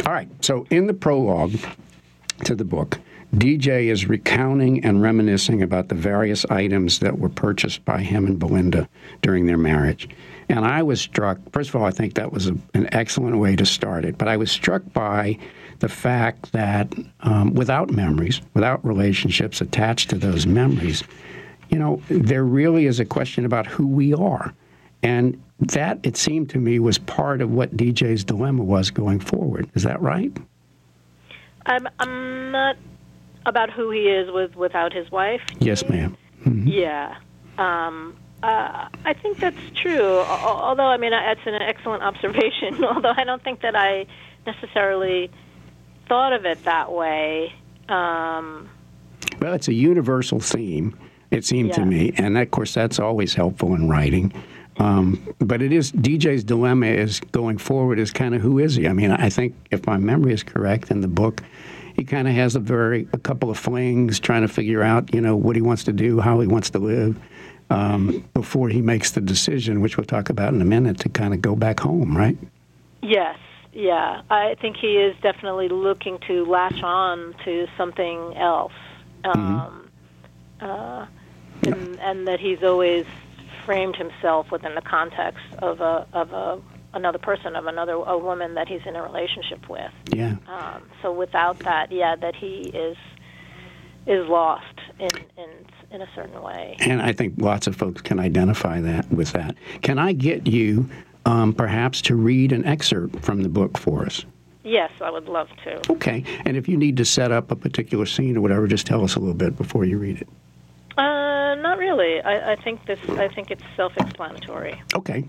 All 0.05 0.13
right. 0.13 0.27
So 0.43 0.65
in 0.69 0.87
the 0.87 0.93
prologue 0.93 1.55
to 2.45 2.55
the 2.55 2.65
book, 2.65 2.99
DJ 3.35 3.85
is 3.85 4.07
recounting 4.07 4.83
and 4.83 5.01
reminiscing 5.01 5.61
about 5.61 5.87
the 5.87 5.95
various 5.95 6.45
items 6.45 6.99
that 6.99 7.19
were 7.19 7.29
purchased 7.29 7.85
by 7.85 7.99
him 7.99 8.25
and 8.25 8.37
Belinda 8.37 8.89
during 9.21 9.45
their 9.45 9.57
marriage. 9.57 10.09
And 10.49 10.65
I 10.65 10.83
was 10.83 10.99
struck, 11.01 11.39
first 11.51 11.69
of 11.69 11.75
all, 11.75 11.85
I 11.85 11.91
think 11.91 12.15
that 12.15 12.31
was 12.31 12.47
a, 12.47 12.57
an 12.73 12.93
excellent 12.93 13.37
way 13.37 13.55
to 13.55 13.65
start 13.65 14.05
it, 14.05 14.17
but 14.17 14.27
I 14.27 14.37
was 14.37 14.51
struck 14.51 14.81
by 14.93 15.37
the 15.79 15.89
fact 15.89 16.51
that 16.51 16.93
um, 17.21 17.53
without 17.53 17.89
memories, 17.89 18.41
without 18.53 18.83
relationships 18.85 19.61
attached 19.61 20.09
to 20.11 20.17
those 20.17 20.45
memories, 20.45 21.03
you 21.69 21.79
know, 21.79 22.01
there 22.09 22.43
really 22.43 22.85
is 22.85 22.99
a 22.99 23.05
question 23.05 23.45
about 23.45 23.65
who 23.65 23.87
we 23.87 24.13
are. 24.13 24.53
And 25.03 25.41
that, 25.59 25.99
it 26.03 26.17
seemed 26.17 26.49
to 26.51 26.59
me, 26.59 26.79
was 26.79 26.97
part 26.97 27.41
of 27.41 27.51
what 27.51 27.75
DJ's 27.75 28.23
dilemma 28.23 28.63
was 28.63 28.91
going 28.91 29.19
forward. 29.19 29.69
Is 29.73 29.83
that 29.83 30.01
right? 30.01 30.35
I'm 31.65 31.87
I'm 31.99 32.51
not 32.51 32.77
about 33.45 33.71
who 33.71 33.91
he 33.91 34.01
is 34.01 34.31
with 34.31 34.55
without 34.55 34.93
his 34.93 35.11
wife. 35.11 35.41
Yes, 35.59 35.87
ma'am. 35.87 36.17
Yeah. 36.45 37.17
Um, 37.57 38.15
uh, 38.43 38.87
I 39.05 39.13
think 39.13 39.37
that's 39.39 39.57
true. 39.75 40.19
Al- 40.19 40.25
al- 40.25 40.61
Although, 40.69 40.87
I 40.87 40.97
mean, 40.97 41.11
that's 41.11 41.39
an 41.45 41.55
excellent 41.55 42.03
observation. 42.09 42.83
Although 42.83 43.13
I 43.15 43.23
don't 43.23 43.43
think 43.43 43.61
that 43.61 43.75
I 43.75 44.05
necessarily 44.45 45.29
thought 46.07 46.33
of 46.33 46.45
it 46.45 46.63
that 46.65 46.91
way. 46.91 47.53
Um, 47.89 48.69
Well, 49.39 49.53
it's 49.53 49.67
a 49.67 49.73
universal 49.73 50.39
theme, 50.39 50.97
it 51.29 51.45
seemed 51.45 51.73
to 51.73 51.85
me. 51.85 52.13
And 52.17 52.37
of 52.37 52.49
course, 52.51 52.73
that's 52.73 52.99
always 52.99 53.33
helpful 53.33 53.73
in 53.75 53.87
writing. 53.87 54.33
Um, 54.77 55.21
but 55.39 55.61
it 55.61 55.71
is 55.71 55.91
DJ's 55.91 56.43
dilemma 56.43 56.87
is 56.87 57.19
going 57.31 57.57
forward 57.57 57.99
is 57.99 58.11
kind 58.11 58.33
of 58.33 58.41
who 58.41 58.57
is 58.57 58.75
he? 58.75 58.87
I 58.87 58.93
mean, 58.93 59.11
I 59.11 59.29
think 59.29 59.53
if 59.69 59.85
my 59.85 59.97
memory 59.97 60.33
is 60.33 60.43
correct 60.43 60.89
in 60.91 61.01
the 61.01 61.07
book, 61.07 61.43
he 61.95 62.03
kind 62.05 62.27
of 62.27 62.33
has 62.33 62.55
a 62.55 62.59
very 62.59 63.07
a 63.13 63.17
couple 63.17 63.49
of 63.49 63.57
flings 63.59 64.19
trying 64.19 64.41
to 64.41 64.47
figure 64.47 64.81
out, 64.81 65.13
you 65.13 65.21
know, 65.21 65.35
what 65.35 65.55
he 65.55 65.61
wants 65.61 65.83
to 65.83 65.91
do, 65.93 66.19
how 66.19 66.39
he 66.39 66.47
wants 66.47 66.69
to 66.71 66.79
live, 66.79 67.19
um, 67.71 68.27
before 68.33 68.69
he 68.69 68.81
makes 68.81 69.11
the 69.11 69.21
decision, 69.21 69.81
which 69.81 69.97
we'll 69.97 70.05
talk 70.05 70.29
about 70.29 70.53
in 70.53 70.61
a 70.61 70.65
minute, 70.65 70.99
to 70.99 71.09
kind 71.09 71.33
of 71.33 71.41
go 71.41 71.55
back 71.55 71.79
home, 71.79 72.17
right? 72.17 72.37
yes. 73.01 73.37
Yeah. 73.73 74.21
I 74.29 74.55
think 74.59 74.75
he 74.75 74.97
is 74.97 75.15
definitely 75.21 75.69
looking 75.69 76.19
to 76.27 76.45
latch 76.45 76.83
on 76.83 77.33
to 77.45 77.67
something 77.77 78.35
else. 78.35 78.73
Um, 79.23 79.89
uh, 80.59 81.05
and, 81.63 81.99
and 81.99 82.27
that 82.27 82.39
he's 82.39 82.61
always 82.63 83.05
framed 83.65 83.95
himself 83.95 84.51
within 84.51 84.75
the 84.75 84.81
context 84.81 85.43
of 85.59 85.79
a 85.79 86.05
of 86.13 86.33
a 86.33 86.61
another 86.93 87.19
person 87.19 87.55
of 87.55 87.67
another 87.67 87.93
a 87.93 88.17
woman 88.17 88.55
that 88.55 88.67
he's 88.67 88.81
in 88.85 88.95
a 88.95 89.03
relationship 89.03 89.69
with. 89.69 89.91
Yeah. 90.07 90.35
Um, 90.47 90.83
so 91.01 91.11
without 91.13 91.59
that, 91.59 91.91
yeah, 91.91 92.15
that 92.15 92.35
he 92.35 92.71
is 92.73 92.97
is 94.07 94.27
lost 94.27 94.79
in 94.99 95.09
in 95.37 95.49
in 95.91 96.01
a 96.01 96.09
certain 96.15 96.41
way. 96.41 96.75
And 96.79 97.01
I 97.01 97.11
think 97.11 97.35
lots 97.37 97.67
of 97.67 97.75
folks 97.75 98.01
can 98.01 98.19
identify 98.19 98.81
that 98.81 99.11
with 99.11 99.33
that. 99.33 99.55
Can 99.81 99.99
I 99.99 100.13
get 100.13 100.47
you 100.47 100.89
um, 101.25 101.53
perhaps 101.53 102.01
to 102.03 102.15
read 102.15 102.51
an 102.51 102.65
excerpt 102.65 103.19
from 103.23 103.43
the 103.43 103.49
book 103.49 103.77
for 103.77 104.05
us? 104.05 104.25
Yes, 104.63 104.91
I 105.01 105.09
would 105.09 105.27
love 105.27 105.49
to. 105.63 105.91
Okay. 105.91 106.23
And 106.45 106.55
if 106.55 106.69
you 106.69 106.77
need 106.77 106.97
to 106.97 107.05
set 107.05 107.31
up 107.31 107.51
a 107.51 107.55
particular 107.55 108.05
scene 108.05 108.37
or 108.37 108.41
whatever, 108.41 108.67
just 108.67 108.85
tell 108.85 109.03
us 109.03 109.15
a 109.15 109.19
little 109.19 109.35
bit 109.35 109.57
before 109.57 109.85
you 109.85 109.97
read 109.97 110.21
it. 110.21 110.27
Uh, 110.97 111.55
not 111.55 111.77
really. 111.77 112.21
I, 112.21 112.53
I 112.53 112.55
think 112.55 112.85
this. 112.85 112.99
I 113.09 113.27
think 113.27 113.49
it's 113.49 113.63
self-explanatory. 113.75 114.81
Okay. 114.95 115.25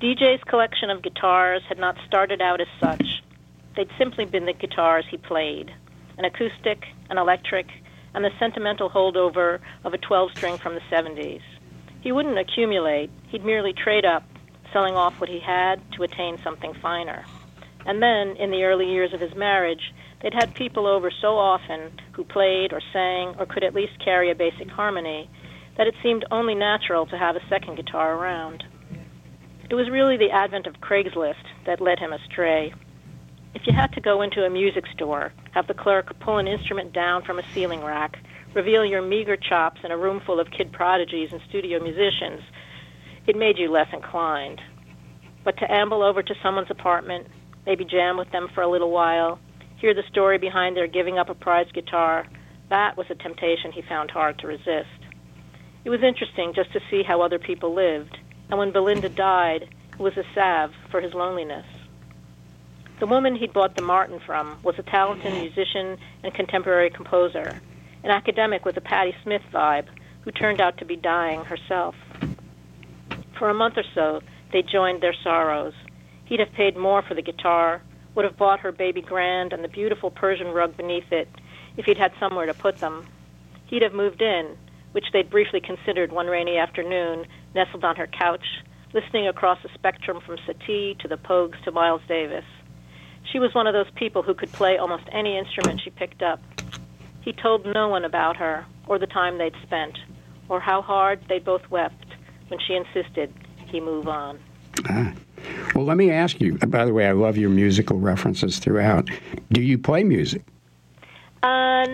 DJ's 0.00 0.42
collection 0.44 0.90
of 0.90 1.02
guitars 1.02 1.62
had 1.68 1.78
not 1.78 1.96
started 2.06 2.42
out 2.42 2.60
as 2.60 2.66
such. 2.80 3.22
They'd 3.76 3.88
simply 3.96 4.24
been 4.24 4.44
the 4.44 4.52
guitars 4.52 5.04
he 5.10 5.16
played 5.16 5.72
an 6.18 6.24
acoustic, 6.24 6.84
an 7.10 7.18
electric, 7.18 7.66
and 8.16 8.24
the 8.24 8.32
sentimental 8.38 8.88
holdover 8.88 9.60
of 9.84 9.92
a 9.92 9.98
12 9.98 10.30
string 10.34 10.56
from 10.56 10.74
the 10.74 10.80
70s. 10.90 11.42
He 12.00 12.12
wouldn't 12.12 12.38
accumulate, 12.38 13.10
he'd 13.28 13.44
merely 13.44 13.74
trade 13.74 14.06
up, 14.06 14.24
selling 14.72 14.94
off 14.94 15.20
what 15.20 15.28
he 15.28 15.38
had 15.38 15.80
to 15.92 16.02
attain 16.02 16.38
something 16.42 16.72
finer. 16.80 17.26
And 17.84 18.02
then, 18.02 18.36
in 18.36 18.50
the 18.50 18.64
early 18.64 18.90
years 18.90 19.12
of 19.12 19.20
his 19.20 19.34
marriage, 19.34 19.92
they'd 20.22 20.32
had 20.32 20.54
people 20.54 20.86
over 20.86 21.10
so 21.10 21.36
often 21.36 21.92
who 22.12 22.24
played 22.24 22.72
or 22.72 22.80
sang 22.90 23.34
or 23.38 23.44
could 23.44 23.62
at 23.62 23.74
least 23.74 24.02
carry 24.02 24.30
a 24.30 24.34
basic 24.34 24.70
harmony 24.70 25.28
that 25.76 25.86
it 25.86 25.94
seemed 26.02 26.24
only 26.30 26.54
natural 26.54 27.04
to 27.06 27.18
have 27.18 27.36
a 27.36 27.48
second 27.50 27.76
guitar 27.76 28.14
around. 28.14 28.64
It 29.68 29.74
was 29.74 29.90
really 29.90 30.16
the 30.16 30.30
advent 30.30 30.66
of 30.66 30.80
Craigslist 30.80 31.44
that 31.66 31.82
led 31.82 31.98
him 31.98 32.14
astray. 32.14 32.72
If 33.54 33.66
you 33.66 33.74
had 33.74 33.92
to 33.92 34.00
go 34.00 34.22
into 34.22 34.44
a 34.44 34.50
music 34.50 34.84
store, 34.94 35.32
have 35.56 35.66
the 35.66 35.74
clerk 35.74 36.14
pull 36.20 36.36
an 36.36 36.46
instrument 36.46 36.92
down 36.92 37.22
from 37.22 37.38
a 37.38 37.52
ceiling 37.54 37.82
rack, 37.82 38.18
reveal 38.52 38.84
your 38.84 39.00
meager 39.00 39.38
chops 39.38 39.80
in 39.82 39.90
a 39.90 39.96
room 39.96 40.20
full 40.26 40.38
of 40.38 40.50
kid 40.50 40.70
prodigies 40.70 41.32
and 41.32 41.40
studio 41.48 41.82
musicians, 41.82 42.42
it 43.26 43.34
made 43.34 43.56
you 43.56 43.70
less 43.70 43.88
inclined. 43.90 44.60
But 45.44 45.56
to 45.56 45.72
amble 45.72 46.02
over 46.02 46.22
to 46.22 46.34
someone's 46.42 46.70
apartment, 46.70 47.28
maybe 47.64 47.86
jam 47.86 48.18
with 48.18 48.30
them 48.32 48.48
for 48.54 48.60
a 48.60 48.68
little 48.68 48.90
while, 48.90 49.38
hear 49.78 49.94
the 49.94 50.02
story 50.10 50.36
behind 50.36 50.76
their 50.76 50.86
giving 50.86 51.16
up 51.16 51.30
a 51.30 51.34
prized 51.34 51.72
guitar, 51.72 52.26
that 52.68 52.98
was 52.98 53.06
a 53.08 53.14
temptation 53.14 53.72
he 53.72 53.80
found 53.80 54.10
hard 54.10 54.38
to 54.40 54.46
resist. 54.46 55.00
It 55.86 55.90
was 55.90 56.02
interesting 56.02 56.52
just 56.54 56.70
to 56.74 56.80
see 56.90 57.02
how 57.02 57.22
other 57.22 57.38
people 57.38 57.74
lived, 57.74 58.18
and 58.50 58.58
when 58.58 58.72
Belinda 58.72 59.08
died, 59.08 59.62
it 59.94 59.98
was 59.98 60.18
a 60.18 60.24
salve 60.34 60.72
for 60.90 61.00
his 61.00 61.14
loneliness. 61.14 61.64
The 62.98 63.06
woman 63.06 63.36
he'd 63.36 63.52
bought 63.52 63.74
the 63.74 63.82
Martin 63.82 64.20
from 64.24 64.58
was 64.62 64.78
a 64.78 64.82
talented 64.82 65.34
musician 65.34 65.98
and 66.22 66.32
contemporary 66.32 66.88
composer, 66.88 67.60
an 68.02 68.10
academic 68.10 68.64
with 68.64 68.78
a 68.78 68.80
Patti 68.80 69.14
Smith 69.22 69.42
vibe, 69.52 69.86
who 70.22 70.30
turned 70.30 70.62
out 70.62 70.78
to 70.78 70.86
be 70.86 70.96
dying 70.96 71.44
herself. 71.44 71.94
For 73.38 73.50
a 73.50 73.54
month 73.54 73.76
or 73.76 73.84
so, 73.94 74.22
they 74.50 74.62
joined 74.62 75.02
their 75.02 75.14
sorrows. 75.22 75.74
He'd 76.24 76.40
have 76.40 76.52
paid 76.52 76.74
more 76.74 77.02
for 77.02 77.14
the 77.14 77.20
guitar, 77.20 77.82
would 78.14 78.24
have 78.24 78.38
bought 78.38 78.60
her 78.60 78.72
baby 78.72 79.02
grand 79.02 79.52
and 79.52 79.62
the 79.62 79.68
beautiful 79.68 80.10
Persian 80.10 80.48
rug 80.48 80.74
beneath 80.78 81.12
it 81.12 81.28
if 81.76 81.84
he'd 81.84 81.98
had 81.98 82.12
somewhere 82.18 82.46
to 82.46 82.54
put 82.54 82.80
them. 82.80 83.06
He'd 83.66 83.82
have 83.82 83.92
moved 83.92 84.22
in, 84.22 84.56
which 84.92 85.12
they'd 85.12 85.28
briefly 85.28 85.60
considered 85.60 86.12
one 86.12 86.28
rainy 86.28 86.56
afternoon, 86.56 87.26
nestled 87.54 87.84
on 87.84 87.96
her 87.96 88.06
couch, 88.06 88.46
listening 88.94 89.28
across 89.28 89.58
the 89.62 89.68
spectrum 89.74 90.20
from 90.24 90.38
Satie 90.38 90.98
to 91.00 91.08
the 91.08 91.18
Pogues 91.18 91.62
to 91.64 91.72
Miles 91.72 92.00
Davis. 92.08 92.44
She 93.32 93.38
was 93.38 93.54
one 93.54 93.66
of 93.66 93.72
those 93.72 93.90
people 93.94 94.22
who 94.22 94.34
could 94.34 94.52
play 94.52 94.78
almost 94.78 95.04
any 95.12 95.36
instrument 95.36 95.80
she 95.82 95.90
picked 95.90 96.22
up. 96.22 96.40
He 97.22 97.32
told 97.32 97.66
no 97.66 97.88
one 97.88 98.04
about 98.04 98.36
her, 98.36 98.64
or 98.86 98.98
the 98.98 99.06
time 99.06 99.38
they'd 99.38 99.54
spent, 99.62 99.98
or 100.48 100.60
how 100.60 100.80
hard 100.80 101.20
they 101.28 101.38
both 101.38 101.68
wept 101.70 102.06
when 102.48 102.60
she 102.60 102.74
insisted 102.74 103.32
he 103.66 103.80
move 103.80 104.06
on. 104.06 104.38
Ah. 104.88 105.12
Well, 105.74 105.84
let 105.84 105.96
me 105.96 106.10
ask 106.10 106.40
you. 106.40 106.56
By 106.58 106.84
the 106.84 106.92
way, 106.92 107.06
I 107.06 107.12
love 107.12 107.36
your 107.36 107.50
musical 107.50 107.98
references 107.98 108.58
throughout. 108.58 109.08
Do 109.52 109.60
you 109.60 109.78
play 109.78 110.04
music? 110.04 110.42
Uh, 111.42 111.86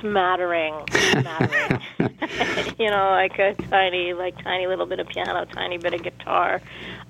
smattering, 0.00 0.74
smattering. 0.90 1.80
you 2.78 2.90
know, 2.90 3.10
like 3.10 3.38
a 3.38 3.54
tiny, 3.70 4.12
like 4.12 4.36
tiny 4.42 4.66
little 4.66 4.86
bit 4.86 5.00
of 5.00 5.08
piano, 5.08 5.44
tiny 5.46 5.78
bit 5.78 5.94
of 5.94 6.02
guitar. 6.02 6.60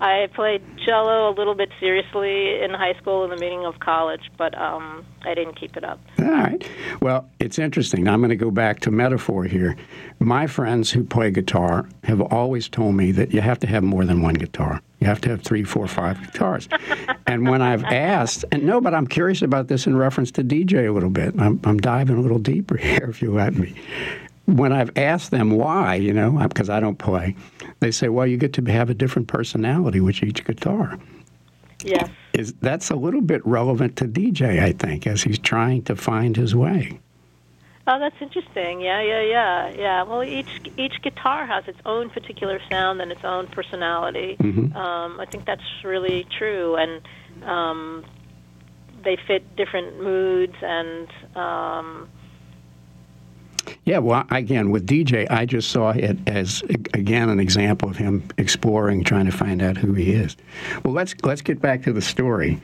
I 0.01 0.29
played 0.35 0.63
cello 0.85 1.31
a 1.31 1.35
little 1.35 1.55
bit 1.55 1.71
seriously 1.79 2.63
in 2.63 2.71
high 2.71 2.95
school 2.95 3.25
in 3.25 3.31
the 3.31 3.37
beginning 3.37 3.67
of 3.67 3.81
college, 3.81 4.31
but 4.39 4.57
um, 4.59 5.05
I 5.23 5.35
didn't 5.35 5.59
keep 5.59 5.77
it 5.77 5.85
up. 5.85 6.01
All 6.19 6.27
right. 6.27 6.67
Well, 7.01 7.29
it's 7.39 7.59
interesting. 7.59 8.09
I'm 8.09 8.21
going 8.21 8.31
to 8.31 8.37
go 8.37 8.51
back 8.51 8.81
to 8.81 8.91
metaphor 8.91 9.45
here. 9.45 9.77
My 10.19 10.47
friends 10.47 10.91
who 10.91 11.05
play 11.05 11.31
guitar 11.31 11.89
have 12.05 12.21
always 12.21 12.69
told 12.69 12.95
me 12.95 13.13
that 13.13 13.33
you 13.33 13.41
have 13.41 13.59
to 13.61 13.67
have 13.67 13.83
more 13.83 14.05
than 14.05 14.23
one 14.23 14.35
guitar. 14.35 14.81
You 15.01 15.07
have 15.07 15.21
to 15.23 15.31
have 15.31 15.43
three, 15.43 15.65
four, 15.65 15.87
five 15.87 16.21
guitars. 16.21 16.69
and 17.27 17.49
when 17.49 17.63
I've 17.63 17.85
asked, 17.91 18.45
and 18.53 18.65
no, 18.65 18.81
but 18.81 18.95
I'm 18.95 19.07
curious 19.07 19.41
about 19.41 19.69
this 19.69 19.87
in 19.87 19.97
reference 19.97 20.31
to 20.33 20.45
DJ 20.45 20.89
a 20.89 20.93
little 20.93 21.11
bit. 21.11 21.35
I'm, 21.39 21.59
I'm 21.65 21.79
diving 21.79 22.17
a 22.17 22.21
little 22.21 22.39
deeper 22.39 22.77
here, 22.81 23.07
if 23.09 23.23
you 23.23 23.33
let 23.33 23.55
me. 23.55 23.75
When 24.47 24.73
I've 24.73 24.97
asked 24.97 25.31
them 25.31 25.51
why, 25.51 25.95
you 25.95 26.13
know, 26.13 26.33
because 26.49 26.69
I 26.69 26.81
don't 26.81 26.99
play, 26.99 27.37
they 27.81 27.91
say, 27.91 28.09
well, 28.09 28.27
you 28.27 28.37
get 28.37 28.53
to 28.55 28.65
have 28.65 28.91
a 28.91 28.95
different 28.95 29.29
personality 29.29 30.01
with 30.01 30.23
each 30.23 30.45
guitar. 30.45 30.99
Yes. 31.85 32.11
Is 32.33 32.53
that's 32.61 32.91
a 32.91 32.97
little 32.97 33.21
bit 33.21 33.45
relevant 33.47 33.97
to 33.97 34.07
DJ, 34.07 34.63
I 34.63 34.73
think, 34.73 35.07
as 35.07 35.23
he's 35.23 35.39
trying 35.39 35.83
to 35.83 35.97
find 35.97 36.37
his 36.37 36.55
way. 36.55 37.01
Oh, 37.87 37.99
that's 37.99 38.17
interesting. 38.21 38.81
Yeah, 38.81 39.01
yeah, 39.01 39.23
yeah, 39.23 39.71
yeah. 39.71 40.03
Well, 40.03 40.23
each 40.23 40.61
each 40.77 41.03
guitar 41.03 41.47
has 41.47 41.67
its 41.67 41.81
own 41.85 42.11
particular 42.11 42.61
sound 42.71 43.01
and 43.01 43.11
its 43.11 43.25
own 43.25 43.47
personality. 43.49 44.37
Mm-hmm. 44.39 44.77
Um, 44.77 45.19
I 45.19 45.27
think 45.27 45.47
that's 45.47 45.63
really 45.83 46.27
true, 46.39 46.77
and 46.77 47.03
um, 47.43 48.05
they 49.03 49.17
fit 49.27 49.57
different 49.57 50.01
moods 50.03 50.57
and. 50.63 51.09
Um, 51.37 52.09
yeah, 53.85 53.99
well, 53.99 54.25
again, 54.31 54.71
with 54.71 54.87
DJ, 54.87 55.27
I 55.31 55.47
just 55.47 55.71
saw 55.71 55.91
it 55.91 56.19
as 56.27 56.63
again 56.95 57.29
an 57.29 57.41
example 57.41 57.89
of 57.89 57.97
him 57.97 58.23
exploring, 58.39 59.05
trying 59.05 59.27
to 59.27 59.33
find 59.33 59.63
out 59.63 59.77
who 59.77 59.95
he 59.95 60.13
is. 60.13 60.37
Well, 60.85 60.95
let's 60.95 61.15
let's 61.23 61.43
get 61.43 61.61
back 61.61 61.83
to 61.85 61.93
the 61.93 62.03
story. 62.03 62.61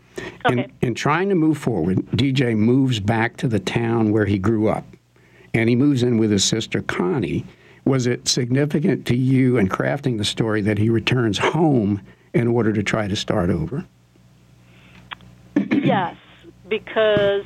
Okay. 0.46 0.64
In, 0.64 0.72
in 0.80 0.94
trying 0.94 1.28
to 1.28 1.34
move 1.34 1.58
forward, 1.58 1.98
DJ 2.12 2.56
moves 2.56 3.00
back 3.00 3.36
to 3.38 3.48
the 3.48 3.58
town 3.58 4.12
where 4.12 4.26
he 4.26 4.38
grew 4.38 4.68
up 4.68 4.84
and 5.54 5.68
he 5.68 5.76
moves 5.76 6.02
in 6.02 6.18
with 6.18 6.30
his 6.30 6.44
sister 6.44 6.82
Connie. 6.82 7.44
Was 7.84 8.06
it 8.06 8.26
significant 8.26 9.06
to 9.06 9.16
you 9.16 9.58
in 9.58 9.68
crafting 9.68 10.18
the 10.18 10.24
story 10.24 10.60
that 10.62 10.76
he 10.76 10.90
returns 10.90 11.38
home 11.38 12.02
in 12.34 12.48
order 12.48 12.72
to 12.72 12.82
try 12.82 13.06
to 13.06 13.16
start 13.16 13.48
over? 13.48 13.84
yes, 15.70 16.16
because 16.68 17.44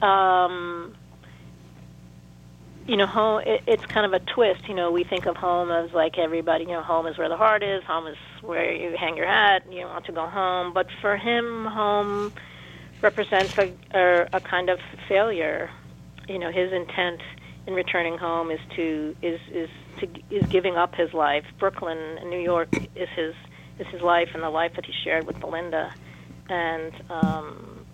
um, 0.00 0.94
you 2.86 2.96
know, 2.96 3.06
home. 3.06 3.42
It, 3.46 3.62
it's 3.66 3.84
kind 3.92 4.06
of 4.06 4.12
a 4.20 4.24
twist. 4.34 4.62
You 4.68 4.74
know, 4.74 4.90
we 4.90 5.04
think 5.04 5.26
of 5.26 5.36
home 5.36 5.70
as 5.70 5.92
like 5.94 6.18
everybody. 6.18 6.64
You 6.64 6.72
know, 6.72 6.82
home 6.82 7.06
is 7.06 7.18
where 7.18 7.28
the 7.28 7.36
heart 7.36 7.62
is. 7.62 7.82
Home 7.86 8.06
is 8.06 8.16
where 8.42 8.72
you 8.72 8.96
hang 8.98 9.16
your 9.16 9.26
hat. 9.26 9.62
You 9.70 9.86
want 9.86 10.06
to 10.06 10.12
go 10.12 10.26
home. 10.28 10.72
But 10.74 10.86
for 11.00 11.16
him, 11.16 11.66
home 11.66 12.32
represents 13.02 13.54
a, 13.58 13.98
a, 13.98 14.26
a 14.34 14.40
kind 14.40 14.70
of 14.70 14.78
failure. 15.08 15.70
You 16.28 16.38
know, 16.38 16.50
his 16.52 16.72
intent 16.72 17.20
in 17.66 17.74
returning 17.74 18.18
home 18.18 18.50
is 18.50 18.60
to 18.76 19.14
is 19.22 19.40
is 19.52 19.68
to 20.00 20.06
is 20.34 20.46
giving 20.50 20.76
up 20.76 20.94
his 20.94 21.12
life. 21.12 21.44
Brooklyn, 21.58 22.16
New 22.28 22.40
York, 22.40 22.70
is 22.96 23.08
his 23.16 23.34
is 23.78 23.86
his 23.92 24.02
life 24.02 24.28
and 24.34 24.42
the 24.42 24.50
life 24.50 24.72
that 24.76 24.84
he 24.84 24.92
shared 25.04 25.26
with 25.26 25.38
Belinda, 25.40 25.94
and 26.48 26.92
um, 27.10 27.86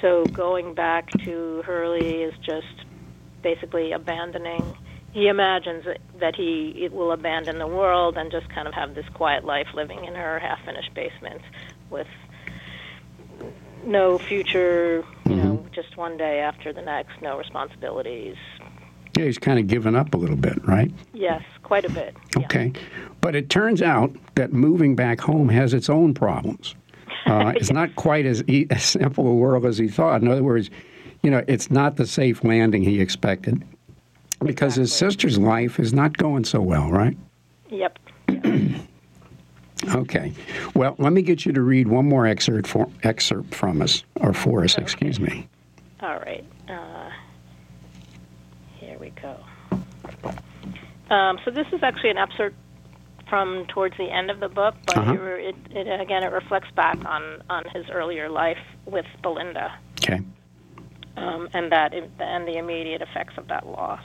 so 0.00 0.28
going 0.28 0.74
back 0.74 1.08
to 1.24 1.62
Hurley 1.66 2.22
is 2.22 2.34
just 2.44 2.86
basically 3.42 3.92
abandoning. 3.92 4.76
He 5.12 5.26
imagines 5.26 5.84
that 6.20 6.36
he 6.36 6.88
will 6.92 7.12
abandon 7.12 7.58
the 7.58 7.66
world 7.66 8.16
and 8.16 8.30
just 8.30 8.48
kind 8.50 8.68
of 8.68 8.74
have 8.74 8.94
this 8.94 9.06
quiet 9.14 9.44
life 9.44 9.68
living 9.74 10.04
in 10.04 10.14
her 10.14 10.38
half-finished 10.38 10.94
basement 10.94 11.42
with 11.90 12.06
no 13.84 14.18
future, 14.18 15.04
you 15.26 15.36
know, 15.36 15.56
mm-hmm. 15.56 15.72
just 15.72 15.96
one 15.96 16.16
day 16.16 16.40
after 16.40 16.72
the 16.72 16.82
next, 16.82 17.20
no 17.22 17.38
responsibilities. 17.38 18.36
Yeah, 19.16 19.24
he's 19.24 19.38
kind 19.38 19.58
of 19.58 19.66
given 19.66 19.96
up 19.96 20.14
a 20.14 20.16
little 20.16 20.36
bit, 20.36 20.64
right? 20.66 20.90
Yes, 21.12 21.42
quite 21.62 21.84
a 21.84 21.90
bit. 21.90 22.16
Okay. 22.36 22.72
Yeah. 22.74 22.80
But 23.20 23.34
it 23.34 23.50
turns 23.50 23.82
out 23.82 24.14
that 24.36 24.52
moving 24.52 24.94
back 24.94 25.20
home 25.20 25.48
has 25.48 25.74
its 25.74 25.90
own 25.90 26.14
problems. 26.14 26.74
Uh, 27.26 27.52
it's 27.56 27.70
not 27.72 27.94
quite 27.96 28.26
as, 28.26 28.44
e- 28.48 28.66
as 28.70 28.84
simple 28.84 29.26
a 29.26 29.34
world 29.34 29.66
as 29.66 29.78
he 29.78 29.88
thought. 29.88 30.22
In 30.22 30.28
other 30.28 30.42
words, 30.42 30.70
you 31.22 31.30
know, 31.30 31.44
it's 31.46 31.70
not 31.70 31.96
the 31.96 32.06
safe 32.06 32.42
landing 32.44 32.82
he 32.82 33.00
expected 33.00 33.62
because 34.42 34.78
exactly. 34.78 34.82
his 34.82 34.92
sister's 34.94 35.38
life 35.38 35.78
is 35.78 35.92
not 35.92 36.16
going 36.16 36.44
so 36.44 36.60
well, 36.60 36.90
right? 36.90 37.16
Yep. 37.70 37.98
Okay. 39.94 40.32
Well, 40.74 40.94
let 40.98 41.12
me 41.14 41.22
get 41.22 41.46
you 41.46 41.52
to 41.52 41.62
read 41.62 41.88
one 41.88 42.06
more 42.06 42.26
excerpt 42.26 42.66
for, 42.68 42.86
excerpt 43.02 43.54
from 43.54 43.80
us, 43.80 44.04
or 44.20 44.34
for 44.34 44.62
us, 44.62 44.74
okay. 44.74 44.82
excuse 44.82 45.18
me. 45.18 45.48
All 46.02 46.16
right. 46.18 46.44
Uh, 46.68 47.10
here 48.76 48.98
we 48.98 49.10
go. 49.22 49.36
Um, 51.12 51.38
so 51.44 51.50
this 51.50 51.66
is 51.72 51.82
actually 51.82 52.10
an 52.10 52.18
excerpt 52.18 52.56
from 53.28 53.64
towards 53.68 53.96
the 53.96 54.10
end 54.10 54.30
of 54.30 54.38
the 54.40 54.48
book, 54.50 54.74
but 54.86 54.98
Uh-huh. 54.98 55.14
it, 55.14 55.56
it, 55.74 55.86
it 55.88 56.00
again 56.00 56.24
it 56.24 56.32
reflects 56.32 56.70
back 56.72 57.02
on 57.06 57.42
on 57.48 57.64
his 57.74 57.88
earlier 57.90 58.28
life 58.28 58.58
with 58.84 59.06
Belinda, 59.22 59.72
Okay. 60.02 60.20
Um, 61.16 61.48
and 61.52 61.72
that 61.72 61.92
and 61.94 62.46
the 62.46 62.58
immediate 62.58 63.02
effects 63.02 63.34
of 63.36 63.48
that 63.48 63.66
loss. 63.66 64.02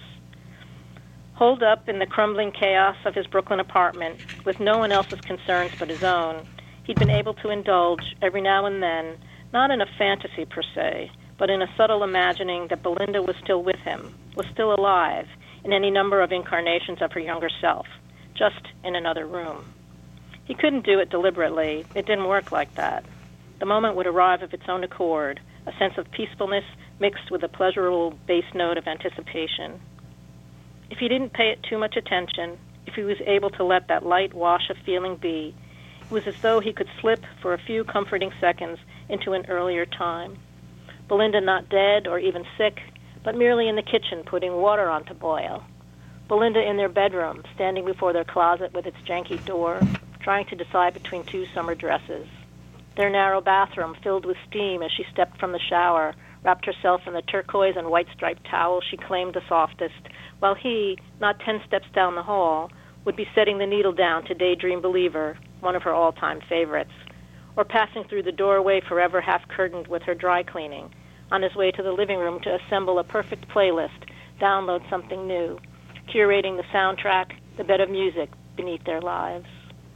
Holed 1.33 1.63
up 1.63 1.89
in 1.89 1.99
the 1.99 2.05
crumbling 2.05 2.51
chaos 2.51 2.95
of 3.05 3.13
his 3.13 3.27
Brooklyn 3.27 3.59
apartment, 3.59 4.19
with 4.45 4.59
no 4.59 4.77
one 4.77 4.91
else's 4.91 5.19
concerns 5.21 5.71
but 5.77 5.89
his 5.89 6.03
own, 6.03 6.45
he'd 6.83 6.99
been 6.99 7.09
able 7.09 7.33
to 7.35 7.49
indulge 7.49 8.15
every 8.21 8.41
now 8.41 8.65
and 8.65 8.81
then, 8.81 9.17
not 9.51 9.71
in 9.71 9.81
a 9.81 9.85
fantasy 9.97 10.45
per 10.45 10.61
se, 10.73 11.11
but 11.37 11.49
in 11.49 11.61
a 11.61 11.75
subtle 11.75 12.03
imagining 12.03 12.67
that 12.69 12.83
Belinda 12.83 13.21
was 13.21 13.35
still 13.43 13.63
with 13.63 13.77
him, 13.77 14.15
was 14.35 14.45
still 14.53 14.73
alive, 14.73 15.27
in 15.65 15.73
any 15.73 15.89
number 15.91 16.21
of 16.21 16.31
incarnations 16.31 17.01
of 17.01 17.11
her 17.11 17.19
younger 17.19 17.49
self, 17.59 17.87
just 18.35 18.67
in 18.83 18.95
another 18.95 19.25
room. 19.25 19.65
He 20.45 20.53
couldn't 20.53 20.85
do 20.85 20.99
it 20.99 21.09
deliberately. 21.09 21.85
It 21.95 22.05
didn't 22.05 22.27
work 22.27 22.51
like 22.51 22.75
that. 22.75 23.03
The 23.59 23.65
moment 23.65 23.95
would 23.95 24.07
arrive 24.07 24.43
of 24.43 24.53
its 24.53 24.69
own 24.69 24.83
accord, 24.83 25.39
a 25.65 25.71
sense 25.79 25.97
of 25.97 26.11
peacefulness 26.11 26.63
mixed 26.99 27.31
with 27.31 27.43
a 27.43 27.47
pleasurable 27.47 28.17
bass 28.27 28.45
note 28.53 28.77
of 28.77 28.87
anticipation. 28.87 29.79
If 30.89 30.99
he 30.99 31.07
didn't 31.07 31.33
pay 31.33 31.49
it 31.49 31.63
too 31.63 31.77
much 31.77 31.95
attention, 31.97 32.57
if 32.85 32.93
he 32.93 33.03
was 33.03 33.17
able 33.25 33.49
to 33.51 33.63
let 33.63 33.87
that 33.87 34.05
light 34.05 34.33
wash 34.33 34.69
of 34.69 34.77
feeling 34.85 35.15
be, 35.15 35.55
it 36.01 36.11
was 36.11 36.27
as 36.27 36.35
though 36.41 36.59
he 36.59 36.73
could 36.73 36.87
slip 37.01 37.23
for 37.41 37.53
a 37.53 37.61
few 37.65 37.83
comforting 37.83 38.31
seconds 38.39 38.79
into 39.09 39.33
an 39.33 39.45
earlier 39.47 39.85
time. 39.85 40.37
Belinda 41.07 41.41
not 41.41 41.69
dead 41.69 42.07
or 42.07 42.19
even 42.19 42.45
sick, 42.57 42.79
but 43.23 43.35
merely 43.35 43.67
in 43.67 43.75
the 43.75 43.81
kitchen 43.81 44.23
putting 44.23 44.53
water 44.53 44.89
on 44.89 45.03
to 45.05 45.13
boil. 45.13 45.63
Belinda 46.27 46.67
in 46.67 46.77
their 46.77 46.89
bedroom, 46.89 47.43
standing 47.55 47.85
before 47.85 48.13
their 48.13 48.23
closet 48.23 48.73
with 48.73 48.85
its 48.85 48.97
janky 49.05 49.43
door, 49.45 49.79
trying 50.21 50.45
to 50.47 50.55
decide 50.55 50.93
between 50.93 51.23
two 51.23 51.45
summer 51.53 51.75
dresses. 51.75 52.27
Their 52.97 53.09
narrow 53.09 53.41
bathroom 53.41 53.95
filled 54.01 54.25
with 54.25 54.37
steam 54.47 54.81
as 54.81 54.91
she 54.91 55.05
stepped 55.11 55.39
from 55.39 55.51
the 55.51 55.59
shower, 55.59 56.15
wrapped 56.45 56.65
herself 56.65 57.01
in 57.07 57.13
the 57.13 57.23
turquoise 57.23 57.75
and 57.75 57.89
white 57.89 58.07
striped 58.15 58.45
towel 58.45 58.79
she 58.79 58.95
claimed 58.97 59.33
the 59.33 59.41
softest, 59.49 59.95
while 60.39 60.53
he, 60.55 60.97
not 61.19 61.39
ten 61.39 61.59
steps 61.67 61.87
down 61.93 62.13
the 62.15 62.21
hall, 62.23 62.71
would 63.03 63.15
be 63.15 63.27
setting 63.33 63.57
the 63.57 63.65
needle 63.65 63.91
down 63.91 64.23
to 64.25 64.33
Daydream 64.35 64.79
Believer, 64.79 65.37
one 65.61 65.75
of 65.75 65.81
her 65.83 65.93
all 65.93 66.11
time 66.11 66.39
favorites, 66.47 66.91
or 67.55 67.63
passing 67.63 68.03
through 68.03 68.23
the 68.23 68.31
doorway 68.31 68.79
forever 68.87 69.21
half 69.21 69.47
curtained 69.47 69.87
with 69.87 70.03
her 70.03 70.13
dry 70.13 70.43
cleaning, 70.43 70.93
on 71.31 71.41
his 71.41 71.55
way 71.55 71.71
to 71.71 71.81
the 71.81 71.91
living 71.91 72.19
room 72.19 72.39
to 72.41 72.55
assemble 72.63 72.99
a 72.99 73.03
perfect 73.03 73.47
playlist, 73.49 74.05
download 74.39 74.87
something 74.89 75.27
new, 75.27 75.59
curating 76.13 76.57
the 76.57 76.63
soundtrack, 76.71 77.31
the 77.57 77.63
bed 77.63 77.81
of 77.81 77.89
music 77.89 78.29
beneath 78.55 78.83
their 78.83 79.01
lives. 79.01 79.47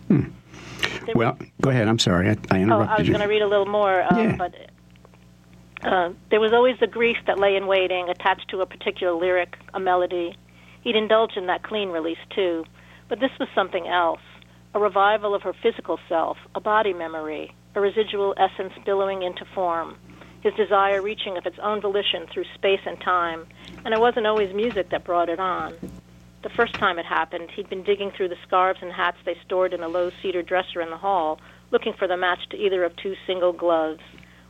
There 0.07 1.13
Well, 1.13 1.37
go 1.61 1.69
ahead. 1.69 1.87
I'm 1.87 1.99
sorry. 1.99 2.29
I, 2.29 2.31
I 2.49 2.57
Oh, 2.57 2.61
interrupted 2.61 2.89
I 2.89 2.99
was 2.99 3.07
going 3.07 3.21
to 3.21 3.27
read 3.27 3.41
a 3.43 3.47
little 3.47 3.65
more, 3.67 4.01
um, 4.01 4.17
Yeah. 4.17 4.35
but 4.35 4.53
uh, 5.83 6.11
there 6.29 6.39
was 6.39 6.53
always 6.53 6.77
the 6.79 6.87
grief 6.87 7.17
that 7.27 7.39
lay 7.39 7.55
in 7.55 7.67
waiting, 7.67 8.09
attached 8.09 8.49
to 8.49 8.61
a 8.61 8.65
particular 8.65 9.13
lyric, 9.13 9.57
a 9.73 9.79
melody. 9.79 10.35
He'd 10.81 10.95
indulge 10.95 11.37
in 11.37 11.47
that 11.47 11.63
clean 11.63 11.89
release 11.89 12.17
too, 12.35 12.65
but 13.07 13.19
this 13.19 13.31
was 13.39 13.49
something 13.55 13.87
else 13.87 14.21
a 14.75 14.79
revival 14.79 15.33
of 15.33 15.41
her 15.41 15.53
physical 15.63 15.99
self, 16.07 16.37
a 16.53 16.59
body 16.59 16.93
memory, 16.93 17.51
a 17.73 17.81
residual 17.81 18.35
essence 18.37 18.73
billowing 18.85 19.23
into 19.23 19.43
form, 19.55 19.97
his 20.41 20.53
desire 20.53 21.01
reaching 21.01 21.37
of 21.37 21.45
its 21.45 21.57
own 21.59 21.81
volition 21.81 22.27
through 22.31 22.45
space 22.53 22.81
and 22.85 22.99
time, 23.01 23.47
and 23.83 23.93
it 23.93 23.99
wasn't 23.99 24.27
always 24.27 24.53
music 24.53 24.89
that 24.89 25.03
brought 25.03 25.27
it 25.27 25.39
on. 25.39 25.73
The 26.43 26.49
first 26.49 26.73
time 26.75 26.99
it 26.99 27.05
happened, 27.05 27.49
he'd 27.51 27.69
been 27.69 27.83
digging 27.83 28.11
through 28.11 28.29
the 28.29 28.37
scarves 28.47 28.79
and 28.81 28.91
hats 28.91 29.17
they 29.25 29.35
stored 29.43 29.73
in 29.73 29.81
a 29.81 29.87
low 29.87 30.11
cedar 30.21 30.41
dresser 30.41 30.81
in 30.81 30.89
the 30.89 30.97
hall, 30.97 31.39
looking 31.71 31.93
for 31.93 32.07
the 32.07 32.15
match 32.15 32.47
to 32.51 32.57
either 32.57 32.83
of 32.83 32.95
two 32.95 33.15
single 33.27 33.51
gloves. 33.51 34.01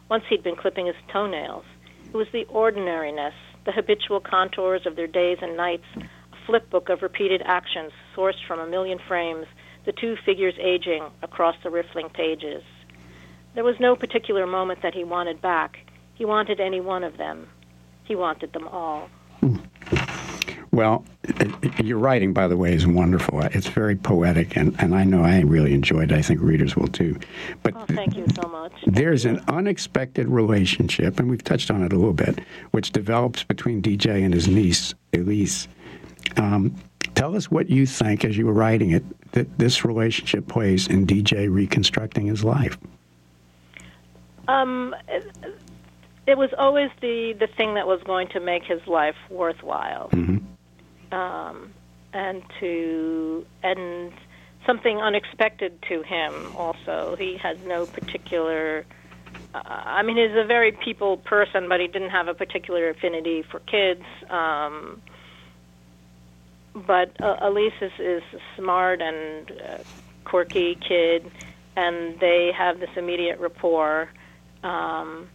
Once 0.09 0.23
he'd 0.29 0.43
been 0.43 0.55
clipping 0.55 0.87
his 0.87 0.95
toenails. 1.11 1.65
It 2.05 2.17
was 2.17 2.27
the 2.33 2.45
ordinariness, 2.45 3.33
the 3.65 3.71
habitual 3.71 4.19
contours 4.19 4.85
of 4.85 4.95
their 4.95 5.07
days 5.07 5.37
and 5.41 5.55
nights, 5.55 5.85
a 5.97 6.45
flip 6.47 6.69
book 6.69 6.89
of 6.89 7.01
repeated 7.01 7.41
actions 7.45 7.91
sourced 8.15 8.43
from 8.47 8.59
a 8.59 8.67
million 8.67 8.99
frames, 9.07 9.45
the 9.85 9.91
two 9.91 10.15
figures 10.25 10.55
aging 10.59 11.03
across 11.21 11.55
the 11.63 11.69
riffling 11.69 12.09
pages. 12.09 12.63
There 13.53 13.63
was 13.63 13.79
no 13.79 13.95
particular 13.95 14.47
moment 14.47 14.81
that 14.81 14.93
he 14.93 15.03
wanted 15.03 15.41
back. 15.41 15.77
He 16.15 16.25
wanted 16.25 16.59
any 16.59 16.81
one 16.81 17.03
of 17.03 17.17
them. 17.17 17.47
He 18.03 18.15
wanted 18.15 18.53
them 18.53 18.67
all. 18.67 19.09
Hmm. 19.39 19.57
Well, 20.79 21.03
your 21.83 21.97
writing, 21.97 22.31
by 22.31 22.47
the 22.47 22.55
way, 22.55 22.73
is 22.73 22.87
wonderful. 22.87 23.41
It's 23.41 23.67
very 23.67 23.97
poetic, 23.97 24.55
and, 24.55 24.73
and 24.79 24.95
I 24.95 25.03
know 25.03 25.25
I 25.25 25.41
really 25.41 25.73
enjoyed 25.73 26.13
it. 26.13 26.17
I 26.17 26.21
think 26.21 26.39
readers 26.39 26.77
will 26.77 26.87
too. 26.87 27.19
But 27.63 27.73
Oh, 27.75 27.83
thank 27.89 28.15
you 28.15 28.25
so 28.41 28.47
much. 28.47 28.71
there's 28.87 29.25
an 29.25 29.43
unexpected 29.49 30.29
relationship, 30.29 31.19
and 31.19 31.29
we've 31.29 31.43
touched 31.43 31.69
on 31.69 31.83
it 31.83 31.91
a 31.91 31.97
little 31.97 32.13
bit, 32.13 32.39
which 32.71 32.93
develops 32.93 33.43
between 33.43 33.81
DJ 33.81 34.23
and 34.23 34.33
his 34.33 34.47
niece, 34.47 34.93
Elise. 35.13 35.67
Um, 36.37 36.73
tell 37.13 37.35
us 37.35 37.51
what 37.51 37.69
you 37.69 37.85
think, 37.85 38.23
as 38.23 38.37
you 38.37 38.45
were 38.45 38.53
writing 38.53 38.91
it, 38.91 39.03
that 39.33 39.59
this 39.59 39.83
relationship 39.83 40.47
plays 40.47 40.87
in 40.87 41.05
DJ 41.05 41.53
reconstructing 41.53 42.27
his 42.27 42.45
life. 42.45 42.77
Um, 44.47 44.95
it, 45.09 45.29
it 46.25 46.37
was 46.37 46.51
always 46.57 46.91
the 47.01 47.35
the 47.39 47.47
thing 47.47 47.73
that 47.73 47.87
was 47.87 48.01
going 48.03 48.27
to 48.29 48.39
make 48.39 48.63
his 48.63 48.85
life 48.87 49.15
worthwhile, 49.31 50.09
um, 51.11 51.73
and 52.13 52.41
to 52.59 53.45
and 53.63 54.11
something 54.65 54.97
unexpected 54.97 55.81
to 55.89 56.01
him. 56.01 56.55
Also, 56.55 57.15
he 57.17 57.37
has 57.37 57.57
no 57.65 57.85
particular. 57.85 58.85
Uh, 59.53 59.61
I 59.65 60.03
mean, 60.03 60.17
he's 60.17 60.35
a 60.37 60.45
very 60.45 60.71
people 60.71 61.17
person, 61.17 61.69
but 61.69 61.79
he 61.79 61.87
didn't 61.87 62.11
have 62.11 62.27
a 62.27 62.33
particular 62.33 62.89
affinity 62.89 63.43
for 63.43 63.59
kids. 63.61 64.03
Um, 64.29 65.01
but 66.75 67.19
uh, 67.21 67.37
Elise 67.41 67.73
is, 67.81 67.91
is 67.99 68.23
a 68.33 68.39
smart 68.57 69.01
and 69.01 69.51
uh, 69.51 69.77
quirky 70.23 70.75
kid, 70.75 71.31
and 71.75 72.19
they 72.19 72.51
have 72.55 72.79
this 72.79 72.89
immediate 72.95 73.39
rapport. 73.39 74.09
Um, 74.63 75.29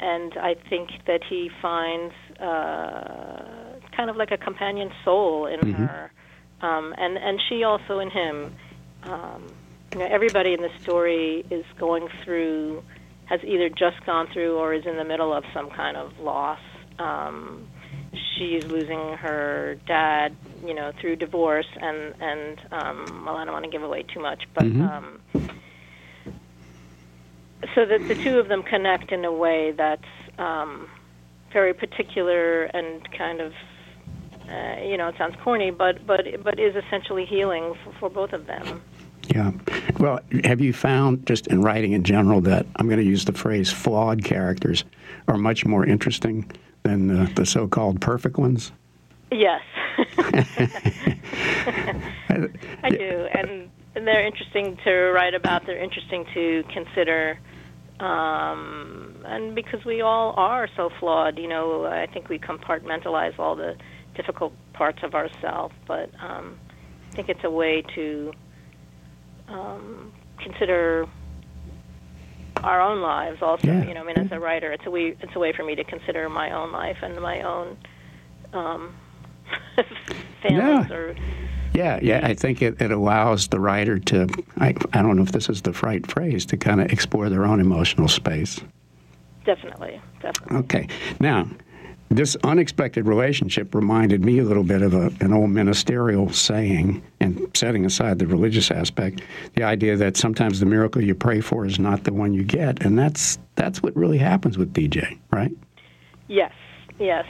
and 0.00 0.32
I 0.38 0.54
think 0.68 0.90
that 1.06 1.22
he 1.22 1.50
finds 1.60 2.14
uh, 2.40 3.69
kind 4.00 4.08
of 4.08 4.16
like 4.16 4.30
a 4.30 4.38
companion 4.38 4.90
soul 5.04 5.44
in 5.44 5.60
her, 5.74 6.10
um, 6.62 6.94
and 6.96 7.18
and 7.18 7.38
she 7.48 7.64
also 7.64 7.98
in 7.98 8.08
him. 8.10 8.54
Um, 9.02 9.52
you 9.92 9.98
know, 9.98 10.06
everybody 10.06 10.54
in 10.54 10.62
the 10.62 10.70
story 10.80 11.44
is 11.50 11.66
going 11.78 12.08
through, 12.22 12.82
has 13.26 13.40
either 13.44 13.68
just 13.68 14.04
gone 14.06 14.26
through 14.32 14.56
or 14.56 14.72
is 14.72 14.86
in 14.86 14.96
the 14.96 15.04
middle 15.04 15.34
of 15.34 15.44
some 15.52 15.68
kind 15.68 15.96
of 15.98 16.18
loss. 16.18 16.60
Um, 16.98 17.66
she's 18.12 18.64
losing 18.64 19.14
her 19.18 19.76
dad, 19.86 20.34
you 20.64 20.72
know, 20.72 20.92
through 20.98 21.16
divorce, 21.16 21.68
and 21.78 22.14
and 22.20 22.58
um, 22.72 23.24
well, 23.26 23.36
I 23.36 23.44
don't 23.44 23.52
want 23.52 23.66
to 23.66 23.70
give 23.70 23.82
away 23.82 24.02
too 24.02 24.20
much, 24.20 24.44
but. 24.54 24.64
Um, 24.64 25.20
so 27.74 27.84
that 27.84 28.08
the 28.08 28.14
two 28.14 28.38
of 28.38 28.48
them 28.48 28.62
connect 28.62 29.12
in 29.12 29.24
a 29.26 29.32
way 29.32 29.72
that's 29.72 30.02
um, 30.38 30.88
very 31.52 31.74
particular 31.74 32.64
and 32.64 33.06
kind 33.12 33.40
of, 33.40 33.52
uh, 34.50 34.82
you 34.82 34.96
know, 34.96 35.08
it 35.08 35.16
sounds 35.16 35.36
corny, 35.42 35.70
but 35.70 36.06
but 36.06 36.26
but 36.42 36.58
is 36.58 36.74
essentially 36.76 37.24
healing 37.24 37.74
for, 37.84 37.92
for 37.98 38.10
both 38.10 38.32
of 38.32 38.46
them. 38.46 38.82
Yeah. 39.34 39.52
Well, 39.98 40.20
have 40.44 40.60
you 40.60 40.72
found, 40.72 41.26
just 41.26 41.46
in 41.48 41.62
writing 41.62 41.92
in 41.92 42.02
general, 42.02 42.40
that 42.42 42.66
I'm 42.76 42.86
going 42.86 42.98
to 42.98 43.04
use 43.04 43.24
the 43.24 43.32
phrase 43.32 43.70
flawed 43.70 44.24
characters 44.24 44.84
are 45.28 45.36
much 45.36 45.64
more 45.64 45.86
interesting 45.86 46.50
than 46.82 47.06
the, 47.06 47.32
the 47.34 47.46
so 47.46 47.68
called 47.68 48.00
perfect 48.00 48.38
ones? 48.38 48.72
Yes, 49.30 49.62
I 50.18 50.44
do, 52.90 53.28
and 53.32 53.70
and 53.94 54.06
they're 54.06 54.26
interesting 54.26 54.76
to 54.84 55.12
write 55.12 55.34
about. 55.34 55.66
They're 55.66 55.82
interesting 55.82 56.26
to 56.34 56.64
consider. 56.72 57.38
Um, 58.00 59.16
and 59.26 59.54
because 59.54 59.84
we 59.84 60.00
all 60.00 60.32
are 60.36 60.68
so 60.74 60.90
flawed, 60.98 61.38
you 61.38 61.46
know, 61.46 61.84
I 61.84 62.06
think 62.06 62.28
we 62.28 62.38
compartmentalize 62.38 63.38
all 63.38 63.54
the 63.54 63.76
difficult 64.14 64.52
parts 64.72 64.98
of 65.02 65.14
ourselves. 65.14 65.74
But 65.86 66.10
um, 66.20 66.58
I 67.10 67.14
think 67.14 67.28
it's 67.28 67.44
a 67.44 67.50
way 67.50 67.82
to 67.94 68.32
um, 69.48 70.12
consider 70.38 71.06
our 72.62 72.80
own 72.80 73.00
lives 73.00 73.40
also. 73.42 73.66
Yeah. 73.66 73.84
You 73.86 73.94
know, 73.94 74.02
I 74.02 74.04
mean, 74.04 74.18
as 74.18 74.32
a 74.32 74.38
writer, 74.40 74.72
it's 74.72 74.84
a 74.86 74.90
way 74.90 75.16
it's 75.20 75.34
a 75.34 75.38
way 75.38 75.52
for 75.52 75.64
me 75.64 75.74
to 75.76 75.84
consider 75.84 76.28
my 76.28 76.50
own 76.52 76.72
life 76.72 76.98
and 77.02 77.18
my 77.20 77.42
own 77.42 77.76
um, 78.52 78.94
families 80.42 80.86
Yeah. 80.88 80.92
or 80.92 81.14
Yeah, 81.72 81.98
yeah. 82.02 82.20
I 82.26 82.34
think 82.34 82.60
it, 82.62 82.80
it 82.80 82.90
allows 82.90 83.48
the 83.48 83.60
writer 83.60 83.98
to, 83.98 84.26
I, 84.58 84.74
I 84.92 85.02
don't 85.02 85.16
know 85.16 85.22
if 85.22 85.32
this 85.32 85.48
is 85.48 85.62
the 85.62 85.72
right 85.82 86.04
phrase, 86.10 86.44
to 86.46 86.56
kind 86.56 86.80
of 86.80 86.92
explore 86.92 87.28
their 87.28 87.44
own 87.44 87.60
emotional 87.60 88.08
space. 88.08 88.60
definitely, 89.46 90.00
definitely. 90.20 90.56
Okay. 90.58 90.88
Now, 91.20 91.48
this 92.10 92.36
unexpected 92.42 93.06
relationship 93.06 93.72
reminded 93.72 94.24
me 94.24 94.40
a 94.40 94.44
little 94.44 94.64
bit 94.64 94.82
of 94.82 94.94
a, 94.94 95.12
an 95.20 95.32
old 95.32 95.50
ministerial 95.50 96.30
saying, 96.32 97.02
and 97.20 97.48
setting 97.54 97.86
aside 97.86 98.18
the 98.18 98.26
religious 98.26 98.70
aspect, 98.72 99.22
the 99.54 99.62
idea 99.62 99.96
that 99.96 100.16
sometimes 100.16 100.58
the 100.58 100.66
miracle 100.66 101.00
you 101.00 101.14
pray 101.14 101.40
for 101.40 101.64
is 101.64 101.78
not 101.78 102.02
the 102.02 102.12
one 102.12 102.34
you 102.34 102.42
get, 102.42 102.82
and 102.84 102.98
that's 102.98 103.38
that's 103.54 103.82
what 103.82 103.94
really 103.96 104.18
happens 104.18 104.58
with 104.58 104.74
DJ, 104.74 105.18
right? 105.32 105.52
Yes. 106.26 106.52
Yes. 106.98 107.26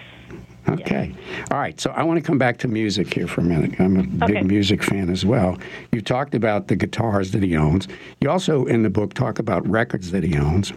Okay. 0.69 1.15
All 1.51 1.59
right. 1.59 1.79
So 1.81 1.91
I 1.91 2.03
want 2.03 2.19
to 2.19 2.27
come 2.27 2.39
back 2.39 2.59
to 2.59 2.69
music 2.69 3.13
here 3.13 3.27
for 3.27 3.41
a 3.41 3.45
minute. 3.45 3.79
I'm 3.81 3.97
a 3.97 4.27
big 4.27 4.47
music 4.47 4.83
fan 4.83 5.11
as 5.11 5.25
well. 5.25 5.59
You 5.93 6.01
talked 6.01 6.35
about 6.35 6.69
the 6.69 6.77
guitars 6.77 7.33
that 7.33 7.43
he 7.43 7.57
owns. 7.57 7.89
You 8.21 8.31
also, 8.31 8.67
in 8.67 8.83
the 8.83 8.91
book, 8.91 9.15
talk 9.15 9.39
about 9.39 9.67
records 9.69 10.11
that 10.13 10.23
he 10.23 10.37
owns. 10.39 10.73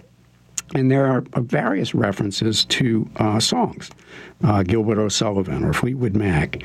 And 0.76 0.90
there 0.90 1.06
are 1.06 1.24
uh, 1.34 1.42
various 1.42 1.94
references 1.94 2.66
to 2.66 3.08
uh, 3.18 3.40
songs, 3.40 3.92
uh, 4.44 4.64
Gilbert 4.64 4.98
O'Sullivan 4.98 5.64
or 5.64 5.74
Fleetwood 5.74 6.16
Mac. 6.16 6.64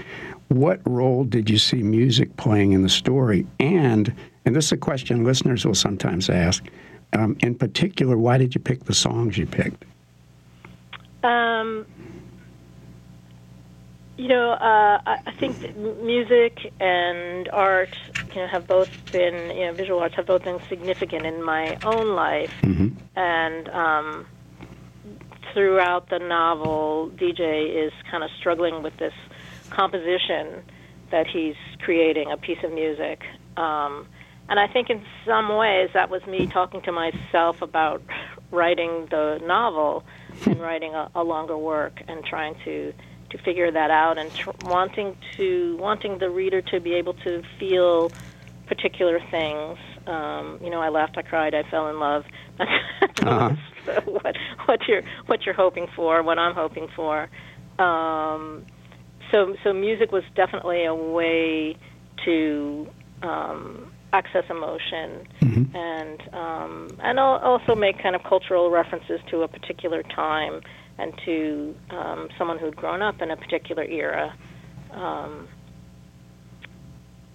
What 0.48 0.80
role 0.86 1.24
did 1.24 1.50
you 1.50 1.58
see 1.58 1.82
music 1.82 2.34
playing 2.36 2.72
in 2.72 2.82
the 2.82 2.88
story? 2.88 3.46
And, 3.60 4.14
and 4.44 4.56
this 4.56 4.66
is 4.66 4.72
a 4.72 4.76
question 4.78 5.24
listeners 5.24 5.66
will 5.66 5.74
sometimes 5.74 6.30
ask, 6.30 6.64
um, 7.12 7.36
in 7.40 7.54
particular, 7.54 8.16
why 8.16 8.38
did 8.38 8.54
you 8.54 8.60
pick 8.60 8.84
the 8.84 8.94
songs 8.94 9.36
you 9.36 9.46
picked? 9.46 9.84
Um, 11.22 11.86
you 14.18 14.26
know, 14.26 14.50
uh, 14.50 14.98
I, 15.06 15.32
think 15.38 15.60
music 15.76 16.58
and 16.80 17.48
art, 17.52 17.94
you 18.34 18.40
know, 18.40 18.48
have 18.48 18.66
both 18.66 18.88
been, 19.12 19.52
you 19.54 19.66
know, 19.66 19.74
visual 19.74 20.00
arts 20.00 20.16
have 20.16 20.26
both 20.26 20.42
been 20.42 20.58
significant 20.68 21.24
in 21.24 21.42
my 21.42 21.78
own 21.84 22.16
life. 22.16 22.50
And 23.14 23.68
um, 23.68 24.26
throughout 25.54 26.10
the 26.10 26.18
novel, 26.18 27.12
DJ 27.14 27.86
is 27.86 27.92
kind 28.10 28.24
of 28.24 28.30
struggling 28.40 28.82
with 28.82 28.96
this 28.98 29.12
composition 29.70 30.64
that 31.12 31.28
he's 31.32 31.54
creating, 31.78 32.32
a 32.32 32.36
piece 32.36 32.58
of 32.64 32.72
music. 32.72 33.22
Um, 33.56 34.08
and 34.48 34.58
I 34.58 34.66
think 34.66 34.90
in 34.90 35.00
some 35.24 35.56
ways 35.56 35.90
that 35.94 36.10
was 36.10 36.26
me 36.26 36.48
talking 36.52 36.82
to 36.82 36.92
myself 36.92 37.62
about 37.62 38.02
writing 38.50 39.06
the 39.10 39.38
novel 39.46 40.04
and 40.44 40.60
writing 40.60 40.94
a, 40.94 41.08
a 41.14 41.22
longer 41.22 41.56
work 41.56 42.02
and 42.08 42.24
trying 42.24 42.56
to 42.64 42.92
to 43.30 43.38
figure 43.38 43.70
that 43.70 43.90
out 43.90 44.18
and 44.18 44.30
tr- 44.32 44.62
wanting 44.62 45.16
to 45.36 45.76
wanting 45.80 46.18
the 46.18 46.30
reader 46.30 46.62
to 46.62 46.80
be 46.80 46.94
able 46.94 47.14
to 47.14 47.42
feel 47.58 48.12
particular 48.66 49.18
things. 49.30 49.78
Um, 50.06 50.58
you 50.62 50.70
know, 50.70 50.80
I 50.80 50.88
laughed, 50.88 51.16
I 51.16 51.22
cried, 51.22 51.54
I 51.54 51.62
fell 51.70 51.88
in 51.88 51.98
love. 51.98 52.24
Uh-huh. 53.20 53.50
what 54.04 54.36
what 54.66 54.80
you're 54.86 55.02
what 55.26 55.44
you're 55.44 55.54
hoping 55.54 55.86
for, 55.96 56.22
what 56.22 56.38
I'm 56.38 56.54
hoping 56.54 56.88
for. 56.94 57.28
Um, 57.78 58.64
so 59.32 59.54
so 59.64 59.72
music 59.72 60.12
was 60.12 60.22
definitely 60.34 60.84
a 60.84 60.94
way 60.94 61.76
to 62.24 62.86
um, 63.22 63.90
access 64.12 64.44
emotion 64.50 65.26
and 65.74 66.34
um, 66.34 66.88
and 67.02 67.18
al- 67.18 67.38
also 67.38 67.74
make 67.74 68.02
kind 68.02 68.14
of 68.16 68.22
cultural 68.22 68.70
references 68.70 69.20
to 69.30 69.42
a 69.42 69.48
particular 69.48 70.02
time 70.02 70.60
and 70.98 71.12
to 71.24 71.74
um, 71.90 72.28
someone 72.36 72.58
who'd 72.58 72.76
grown 72.76 73.02
up 73.02 73.20
in 73.22 73.30
a 73.30 73.36
particular 73.36 73.84
era. 73.84 74.34
Um, 74.92 75.48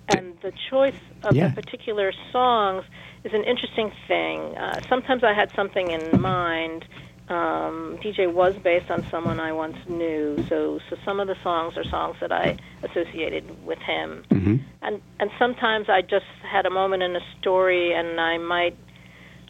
and 0.10 0.34
the 0.41 0.52
choice 0.69 0.93
of 1.23 1.36
Yeah. 1.36 1.47
the 1.49 1.62
particular 1.62 2.12
songs 2.32 2.84
is 3.23 3.34
an 3.34 3.43
interesting 3.45 3.91
thing. 4.08 4.58
Uh, 4.58 4.82
sometimes 4.89 5.23
I 5.23 5.34
had 5.34 5.49
something 5.56 5.91
in 5.91 6.19
mind. 6.19 6.86
Um, 7.30 7.97
DJ 8.04 8.28
was 8.32 8.54
based 8.65 8.91
on 8.91 9.06
someone 9.10 9.39
I 9.39 9.54
once 9.54 9.78
knew, 9.88 10.43
so 10.49 10.80
so 10.89 10.97
some 11.06 11.21
of 11.21 11.28
the 11.28 11.38
songs 11.41 11.78
are 11.78 11.86
songs 11.86 12.17
that 12.19 12.34
I 12.34 12.58
associated 12.84 13.45
with 13.65 13.80
him, 13.80 14.26
Mm-hmm. 14.30 14.56
and 14.82 15.02
and 15.21 15.32
sometimes 15.39 15.88
I 15.88 16.02
just 16.02 16.26
had 16.43 16.65
a 16.65 16.69
moment 16.69 17.02
in 17.02 17.15
a 17.15 17.21
story, 17.39 17.93
and 17.93 18.19
I 18.19 18.38
might 18.39 18.76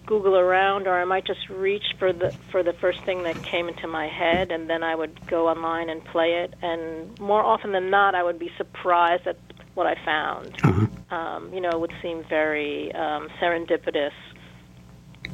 Google 0.05 0.37
around, 0.37 0.87
or 0.87 0.99
I 0.99 1.05
might 1.05 1.25
just 1.25 1.47
reach 1.49 1.95
for 1.97 2.11
the 2.13 2.31
for 2.51 2.63
the 2.63 2.73
first 2.73 3.01
thing 3.03 3.23
that 3.23 3.41
came 3.43 3.67
into 3.67 3.87
my 3.87 4.07
head, 4.07 4.51
and 4.51 4.69
then 4.69 4.83
I 4.83 4.95
would 4.95 5.25
go 5.27 5.47
online 5.47 5.89
and 5.89 6.03
play 6.05 6.43
it. 6.43 6.53
And 6.61 7.17
more 7.19 7.43
often 7.43 7.71
than 7.71 7.89
not, 7.89 8.13
I 8.15 8.23
would 8.23 8.39
be 8.39 8.51
surprised 8.57 9.27
at 9.27 9.37
what 9.75 9.87
I 9.87 9.95
found. 10.05 10.55
Uh-huh. 10.63 11.15
Um, 11.15 11.53
you 11.53 11.61
know, 11.61 11.69
it 11.69 11.79
would 11.79 11.93
seem 12.01 12.23
very 12.29 12.91
um, 12.93 13.29
serendipitous 13.41 14.11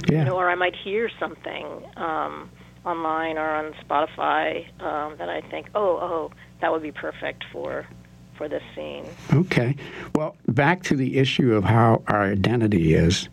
Yeah. 0.09 0.19
you 0.19 0.25
know, 0.25 0.35
or 0.37 0.49
I 0.49 0.55
might 0.55 0.75
hear 0.75 1.09
something 1.19 1.65
um, 1.97 2.49
online 2.85 3.37
or 3.37 3.49
on 3.49 3.73
Spotify 3.83 4.65
um, 4.81 5.17
that 5.17 5.29
I 5.29 5.41
think, 5.41 5.67
oh, 5.75 5.97
oh, 5.97 6.31
that 6.61 6.71
would 6.71 6.81
be 6.81 6.91
perfect 6.91 7.43
for 7.51 7.85
for 8.37 8.47
this 8.47 8.63
scene. 8.73 9.05
Okay. 9.33 9.75
Well, 10.15 10.37
back 10.47 10.83
to 10.83 10.95
the 10.95 11.17
issue 11.17 11.53
of 11.55 11.65
how 11.65 12.03
our 12.07 12.23
identity 12.23 12.93
is 12.93 13.27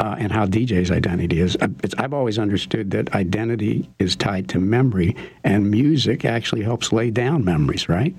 uh, 0.00 0.16
and 0.18 0.32
how 0.32 0.46
DJ's 0.46 0.90
identity 0.90 1.40
is. 1.40 1.56
It's, 1.82 1.94
I've 1.98 2.12
always 2.12 2.38
understood 2.38 2.90
that 2.92 3.14
identity 3.14 3.88
is 3.98 4.16
tied 4.16 4.48
to 4.50 4.58
memory, 4.58 5.16
and 5.44 5.70
music 5.70 6.24
actually 6.24 6.62
helps 6.62 6.92
lay 6.92 7.10
down 7.10 7.44
memories, 7.44 7.88
right? 7.88 8.14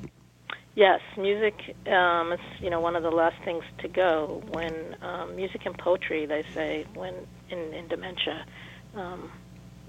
Yes, 0.76 1.02
music 1.18 1.76
um, 1.88 2.34
is 2.34 2.40
you 2.60 2.70
know 2.70 2.80
one 2.80 2.96
of 2.96 3.04
the 3.04 3.12
last 3.12 3.38
things 3.44 3.64
to 3.80 3.88
go 3.88 4.44
when 4.52 4.96
um, 5.02 5.36
music 5.36 5.66
and 5.66 5.78
poetry. 5.78 6.26
They 6.26 6.44
say 6.54 6.86
when 6.94 7.16
in, 7.50 7.74
in 7.74 7.88
dementia. 7.88 8.46
Um, 8.96 9.32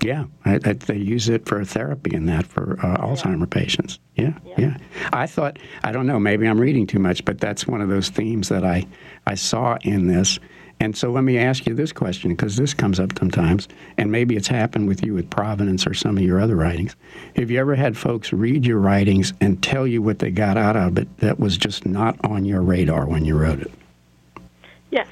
Yeah, 0.02 0.24
I, 0.44 0.54
I, 0.64 0.72
they 0.74 0.96
use 0.96 1.28
it 1.28 1.46
for 1.46 1.64
therapy 1.64 2.14
and 2.14 2.28
that 2.28 2.46
for 2.46 2.78
uh, 2.82 2.98
Alzheimer 2.98 3.50
patients. 3.50 3.98
Yeah, 4.16 4.32
Yeah. 4.44 4.54
yeah, 4.58 4.76
I 5.12 5.26
thought, 5.26 5.58
I 5.82 5.92
don't 5.92 6.06
know, 6.06 6.20
maybe 6.20 6.46
I'm 6.46 6.60
reading 6.60 6.86
too 6.86 6.98
much, 7.00 7.24
but 7.24 7.40
that's 7.40 7.66
one 7.66 7.80
of 7.80 7.88
those 7.88 8.08
themes 8.08 8.48
that 8.48 8.64
I, 8.64 8.86
I 9.26 9.34
saw 9.34 9.76
in 9.82 10.06
this. 10.06 10.38
And 10.80 10.96
so 10.96 11.10
let 11.10 11.24
me 11.24 11.38
ask 11.38 11.66
you 11.66 11.74
this 11.74 11.92
question, 11.92 12.30
because 12.30 12.56
this 12.56 12.72
comes 12.72 13.00
up 13.00 13.18
sometimes, 13.18 13.66
and 13.96 14.12
maybe 14.12 14.36
it's 14.36 14.46
happened 14.46 14.86
with 14.86 15.04
you 15.04 15.12
with 15.14 15.28
Providence 15.28 15.86
or 15.86 15.94
some 15.94 16.16
of 16.16 16.22
your 16.22 16.40
other 16.40 16.54
writings. 16.54 16.94
Have 17.36 17.50
you 17.50 17.58
ever 17.58 17.74
had 17.74 17.96
folks 17.96 18.32
read 18.32 18.64
your 18.64 18.78
writings 18.78 19.32
and 19.40 19.60
tell 19.62 19.86
you 19.86 20.00
what 20.00 20.20
they 20.20 20.30
got 20.30 20.56
out 20.56 20.76
of 20.76 20.96
it 20.98 21.08
that 21.18 21.40
was 21.40 21.56
just 21.56 21.84
not 21.84 22.16
on 22.24 22.44
your 22.44 22.62
radar 22.62 23.06
when 23.06 23.24
you 23.24 23.36
wrote 23.36 23.60
it? 23.60 23.72
yes, 24.90 25.08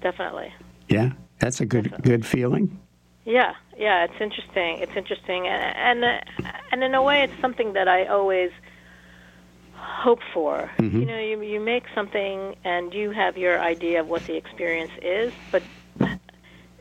definitely. 0.00 0.52
Yeah, 0.88 1.12
that's 1.38 1.60
a 1.60 1.66
good 1.66 1.94
good 2.02 2.26
feeling. 2.26 2.78
Yeah, 3.24 3.54
yeah, 3.76 4.04
it's 4.04 4.20
interesting. 4.20 4.78
It's 4.78 4.96
interesting, 4.96 5.46
and 5.46 6.04
and, 6.04 6.24
and 6.72 6.84
in 6.84 6.94
a 6.94 7.02
way, 7.02 7.22
it's 7.22 7.40
something 7.40 7.72
that 7.72 7.88
I 7.88 8.06
always 8.06 8.50
hope 9.84 10.20
for. 10.32 10.70
You 10.78 11.04
know, 11.04 11.18
you 11.18 11.40
you 11.42 11.60
make 11.60 11.84
something, 11.94 12.54
and 12.64 12.92
you 12.92 13.10
have 13.10 13.36
your 13.36 13.60
idea 13.60 14.00
of 14.00 14.08
what 14.08 14.22
the 14.26 14.36
experience 14.36 14.92
is, 15.02 15.32
but 15.52 15.62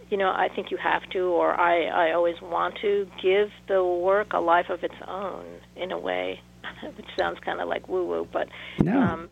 you 0.09 0.17
know, 0.17 0.29
I 0.29 0.49
think 0.53 0.69
you 0.71 0.77
have 0.77 1.03
to, 1.11 1.19
or 1.19 1.59
I 1.59 1.85
I 1.85 2.11
always 2.13 2.39
want 2.41 2.75
to 2.81 3.07
give 3.21 3.49
the 3.67 3.83
work 3.83 4.33
a 4.33 4.39
life 4.39 4.69
of 4.69 4.83
its 4.83 4.95
own 5.07 5.45
in 5.75 5.91
a 5.91 5.97
way, 5.99 6.41
which 6.97 7.07
sounds 7.17 7.39
kind 7.39 7.59
of 7.61 7.67
like 7.67 7.87
woo 7.87 8.05
woo, 8.05 8.27
but 8.31 8.47
No. 8.79 8.99
um, 9.01 9.29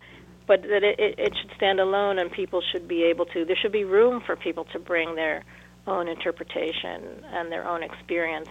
but 0.47 0.63
that 0.63 0.83
it, 0.83 0.99
it, 0.99 1.15
it 1.19 1.33
should 1.39 1.51
stand 1.55 1.79
alone, 1.79 2.19
and 2.19 2.31
people 2.31 2.61
should 2.71 2.87
be 2.87 3.03
able 3.03 3.25
to. 3.27 3.45
There 3.45 3.55
should 3.55 3.71
be 3.71 3.83
room 3.83 4.21
for 4.25 4.35
people 4.35 4.65
to 4.73 4.79
bring 4.79 5.15
their 5.15 5.43
own 5.87 6.07
interpretation 6.07 7.23
and 7.31 7.51
their 7.51 7.67
own 7.67 7.83
experience 7.83 8.49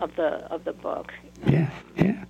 of 0.00 0.14
the 0.16 0.46
of 0.54 0.64
the 0.64 0.72
book. 0.72 1.12
Yeah, 1.46 1.70
yeah. 1.96 2.24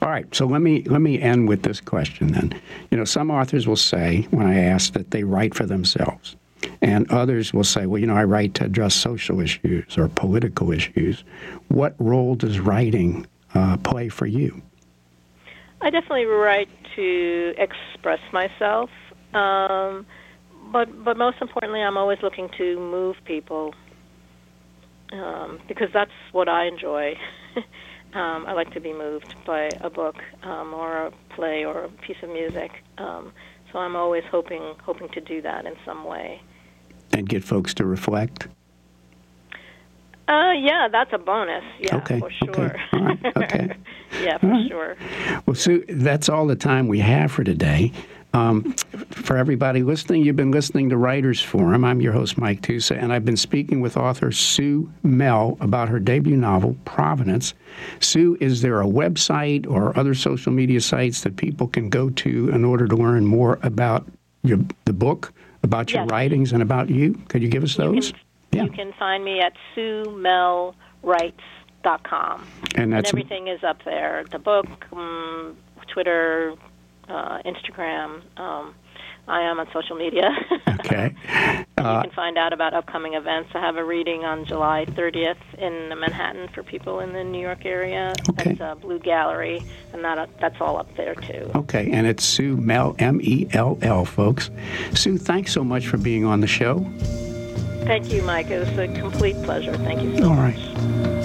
All 0.00 0.10
right, 0.10 0.32
so 0.34 0.46
let 0.46 0.62
me 0.62 0.82
let 0.84 1.00
me 1.00 1.20
end 1.20 1.48
with 1.48 1.62
this 1.62 1.80
question 1.80 2.32
then. 2.32 2.60
You 2.90 2.98
know, 2.98 3.04
some 3.04 3.30
authors 3.30 3.66
will 3.66 3.76
say 3.76 4.28
when 4.30 4.46
I 4.46 4.60
ask 4.60 4.92
that 4.92 5.10
they 5.10 5.24
write 5.24 5.54
for 5.54 5.66
themselves, 5.66 6.36
and 6.80 7.10
others 7.10 7.52
will 7.52 7.64
say, 7.64 7.86
well, 7.86 8.00
you 8.00 8.06
know, 8.06 8.14
I 8.14 8.24
write 8.24 8.54
to 8.54 8.64
address 8.64 8.94
social 8.94 9.40
issues 9.40 9.98
or 9.98 10.08
political 10.08 10.70
issues. 10.70 11.24
What 11.68 11.94
role 11.98 12.36
does 12.36 12.60
writing 12.60 13.26
uh, 13.54 13.76
play 13.78 14.08
for 14.08 14.26
you? 14.26 14.62
I 15.80 15.90
definitely 15.90 16.26
write 16.26 16.68
to 16.94 17.54
express 17.58 18.20
myself, 18.32 18.90
um, 19.34 20.06
but 20.72 21.04
but 21.04 21.16
most 21.16 21.38
importantly, 21.40 21.82
I'm 21.82 21.96
always 21.96 22.18
looking 22.22 22.48
to 22.56 22.78
move 22.78 23.16
people 23.24 23.74
um, 25.12 25.58
because 25.66 25.88
that's 25.92 26.12
what 26.30 26.48
I 26.48 26.66
enjoy. 26.66 27.14
um, 28.18 28.46
I 28.46 28.52
like 28.52 28.72
to 28.74 28.80
be 28.80 28.92
moved 28.92 29.34
by 29.46 29.70
a 29.80 29.88
book 29.88 30.16
um, 30.42 30.74
or 30.74 31.06
a 31.06 31.12
play 31.34 31.64
or 31.64 31.84
a 31.84 31.88
piece 31.88 32.16
of 32.22 32.30
music. 32.30 32.70
Um, 32.98 33.32
so 33.72 33.78
I'm 33.78 33.96
always 33.96 34.24
hoping 34.30 34.74
hoping 34.82 35.08
to 35.10 35.20
do 35.20 35.40
that 35.42 35.66
in 35.66 35.74
some 35.84 36.04
way. 36.04 36.40
And 37.12 37.28
get 37.28 37.44
folks 37.44 37.72
to 37.74 37.86
reflect. 37.86 38.48
Uh, 40.28 40.52
yeah, 40.52 40.88
that's 40.92 41.10
a 41.14 41.18
bonus. 41.18 41.64
Yeah, 41.80 41.96
Okay, 41.96 42.18
for 42.18 42.26
okay, 42.26 42.36
sure. 42.44 42.76
all 42.92 43.00
right, 43.00 43.36
okay. 43.36 43.70
yeah, 44.22 44.36
for 44.36 44.48
right. 44.48 44.68
sure. 44.68 44.96
Well, 45.46 45.54
Sue, 45.54 45.84
that's 45.88 46.28
all 46.28 46.46
the 46.46 46.56
time 46.56 46.86
we 46.86 46.98
have 46.98 47.32
for 47.32 47.44
today. 47.44 47.92
Um, 48.34 48.72
for 49.10 49.36
everybody 49.36 49.82
listening, 49.82 50.22
you've 50.22 50.36
been 50.36 50.50
listening 50.50 50.90
to 50.90 50.96
Writers 50.98 51.40
Forum. 51.42 51.84
I'm 51.84 52.00
your 52.00 52.12
host, 52.12 52.36
Mike 52.36 52.60
Tusa, 52.60 53.00
and 53.02 53.12
I've 53.12 53.24
been 53.24 53.38
speaking 53.38 53.80
with 53.80 53.96
author 53.96 54.30
Sue 54.30 54.90
Mell 55.02 55.56
about 55.60 55.88
her 55.88 55.98
debut 55.98 56.36
novel, 56.36 56.76
Provenance. 56.84 57.54
Sue, 58.00 58.36
is 58.40 58.60
there 58.60 58.82
a 58.82 58.86
website 58.86 59.66
or 59.68 59.98
other 59.98 60.14
social 60.14 60.52
media 60.52 60.80
sites 60.80 61.22
that 61.22 61.36
people 61.36 61.68
can 61.68 61.88
go 61.88 62.10
to 62.10 62.50
in 62.50 62.64
order 62.64 62.86
to 62.86 62.96
learn 62.96 63.24
more 63.24 63.58
about 63.62 64.06
your, 64.42 64.58
the 64.84 64.92
book, 64.92 65.32
about 65.62 65.92
your 65.92 66.02
Yes. 66.02 66.10
writings, 66.10 66.52
and 66.52 66.62
about 66.62 66.90
you? 66.90 67.14
Could 67.28 67.42
you 67.42 67.48
give 67.48 67.64
us 67.64 67.76
those? 67.76 68.12
You 68.52 68.68
can 68.68 68.92
find 68.98 69.24
me 69.24 69.40
at 69.40 69.54
suemelwrites.com. 69.74 72.46
And 72.74 72.84
And 72.84 72.92
that's 72.92 73.08
everything 73.10 73.48
is 73.48 73.64
up 73.64 73.82
there. 73.84 74.24
The 74.30 74.38
book, 74.38 74.66
um, 74.92 75.56
Twitter, 75.88 76.54
uh, 77.08 77.42
Instagram. 77.44 78.22
Um, 78.38 78.74
I 79.28 79.42
am 79.42 79.60
on 79.60 79.68
social 79.72 79.94
media. 79.94 80.30
okay. 80.80 81.14
you 81.28 81.74
can 81.74 82.10
find 82.10 82.38
out 82.38 82.54
about 82.54 82.72
upcoming 82.72 83.12
events. 83.12 83.50
I 83.54 83.60
have 83.60 83.76
a 83.76 83.84
reading 83.84 84.24
on 84.24 84.46
July 84.46 84.86
30th 84.86 85.36
in 85.58 85.88
Manhattan 86.00 86.48
for 86.48 86.62
people 86.62 87.00
in 87.00 87.12
the 87.12 87.22
New 87.22 87.40
York 87.40 87.66
area. 87.66 88.14
Okay. 88.30 88.54
That's 88.54 88.60
uh, 88.60 88.74
Blue 88.76 88.98
Gallery, 88.98 89.62
and 89.92 90.02
that, 90.02 90.30
that's 90.40 90.58
all 90.60 90.78
up 90.78 90.96
there 90.96 91.14
too. 91.14 91.50
Okay, 91.54 91.90
and 91.90 92.06
it's 92.06 92.24
Sue 92.24 92.56
Mell, 92.56 92.96
M 92.98 93.20
E 93.22 93.46
L 93.52 93.78
L, 93.82 94.06
folks. 94.06 94.50
Sue, 94.94 95.18
thanks 95.18 95.52
so 95.52 95.62
much 95.62 95.86
for 95.88 95.98
being 95.98 96.24
on 96.24 96.40
the 96.40 96.46
show. 96.46 96.78
Thank 97.84 98.10
you, 98.10 98.22
Mike. 98.22 98.50
It 98.50 98.60
was 98.60 98.78
a 98.78 98.88
complete 98.88 99.36
pleasure. 99.42 99.76
Thank 99.78 100.02
you 100.02 100.18
so 100.18 100.30
All 100.30 100.36
much. 100.36 100.56
right. 100.56 101.17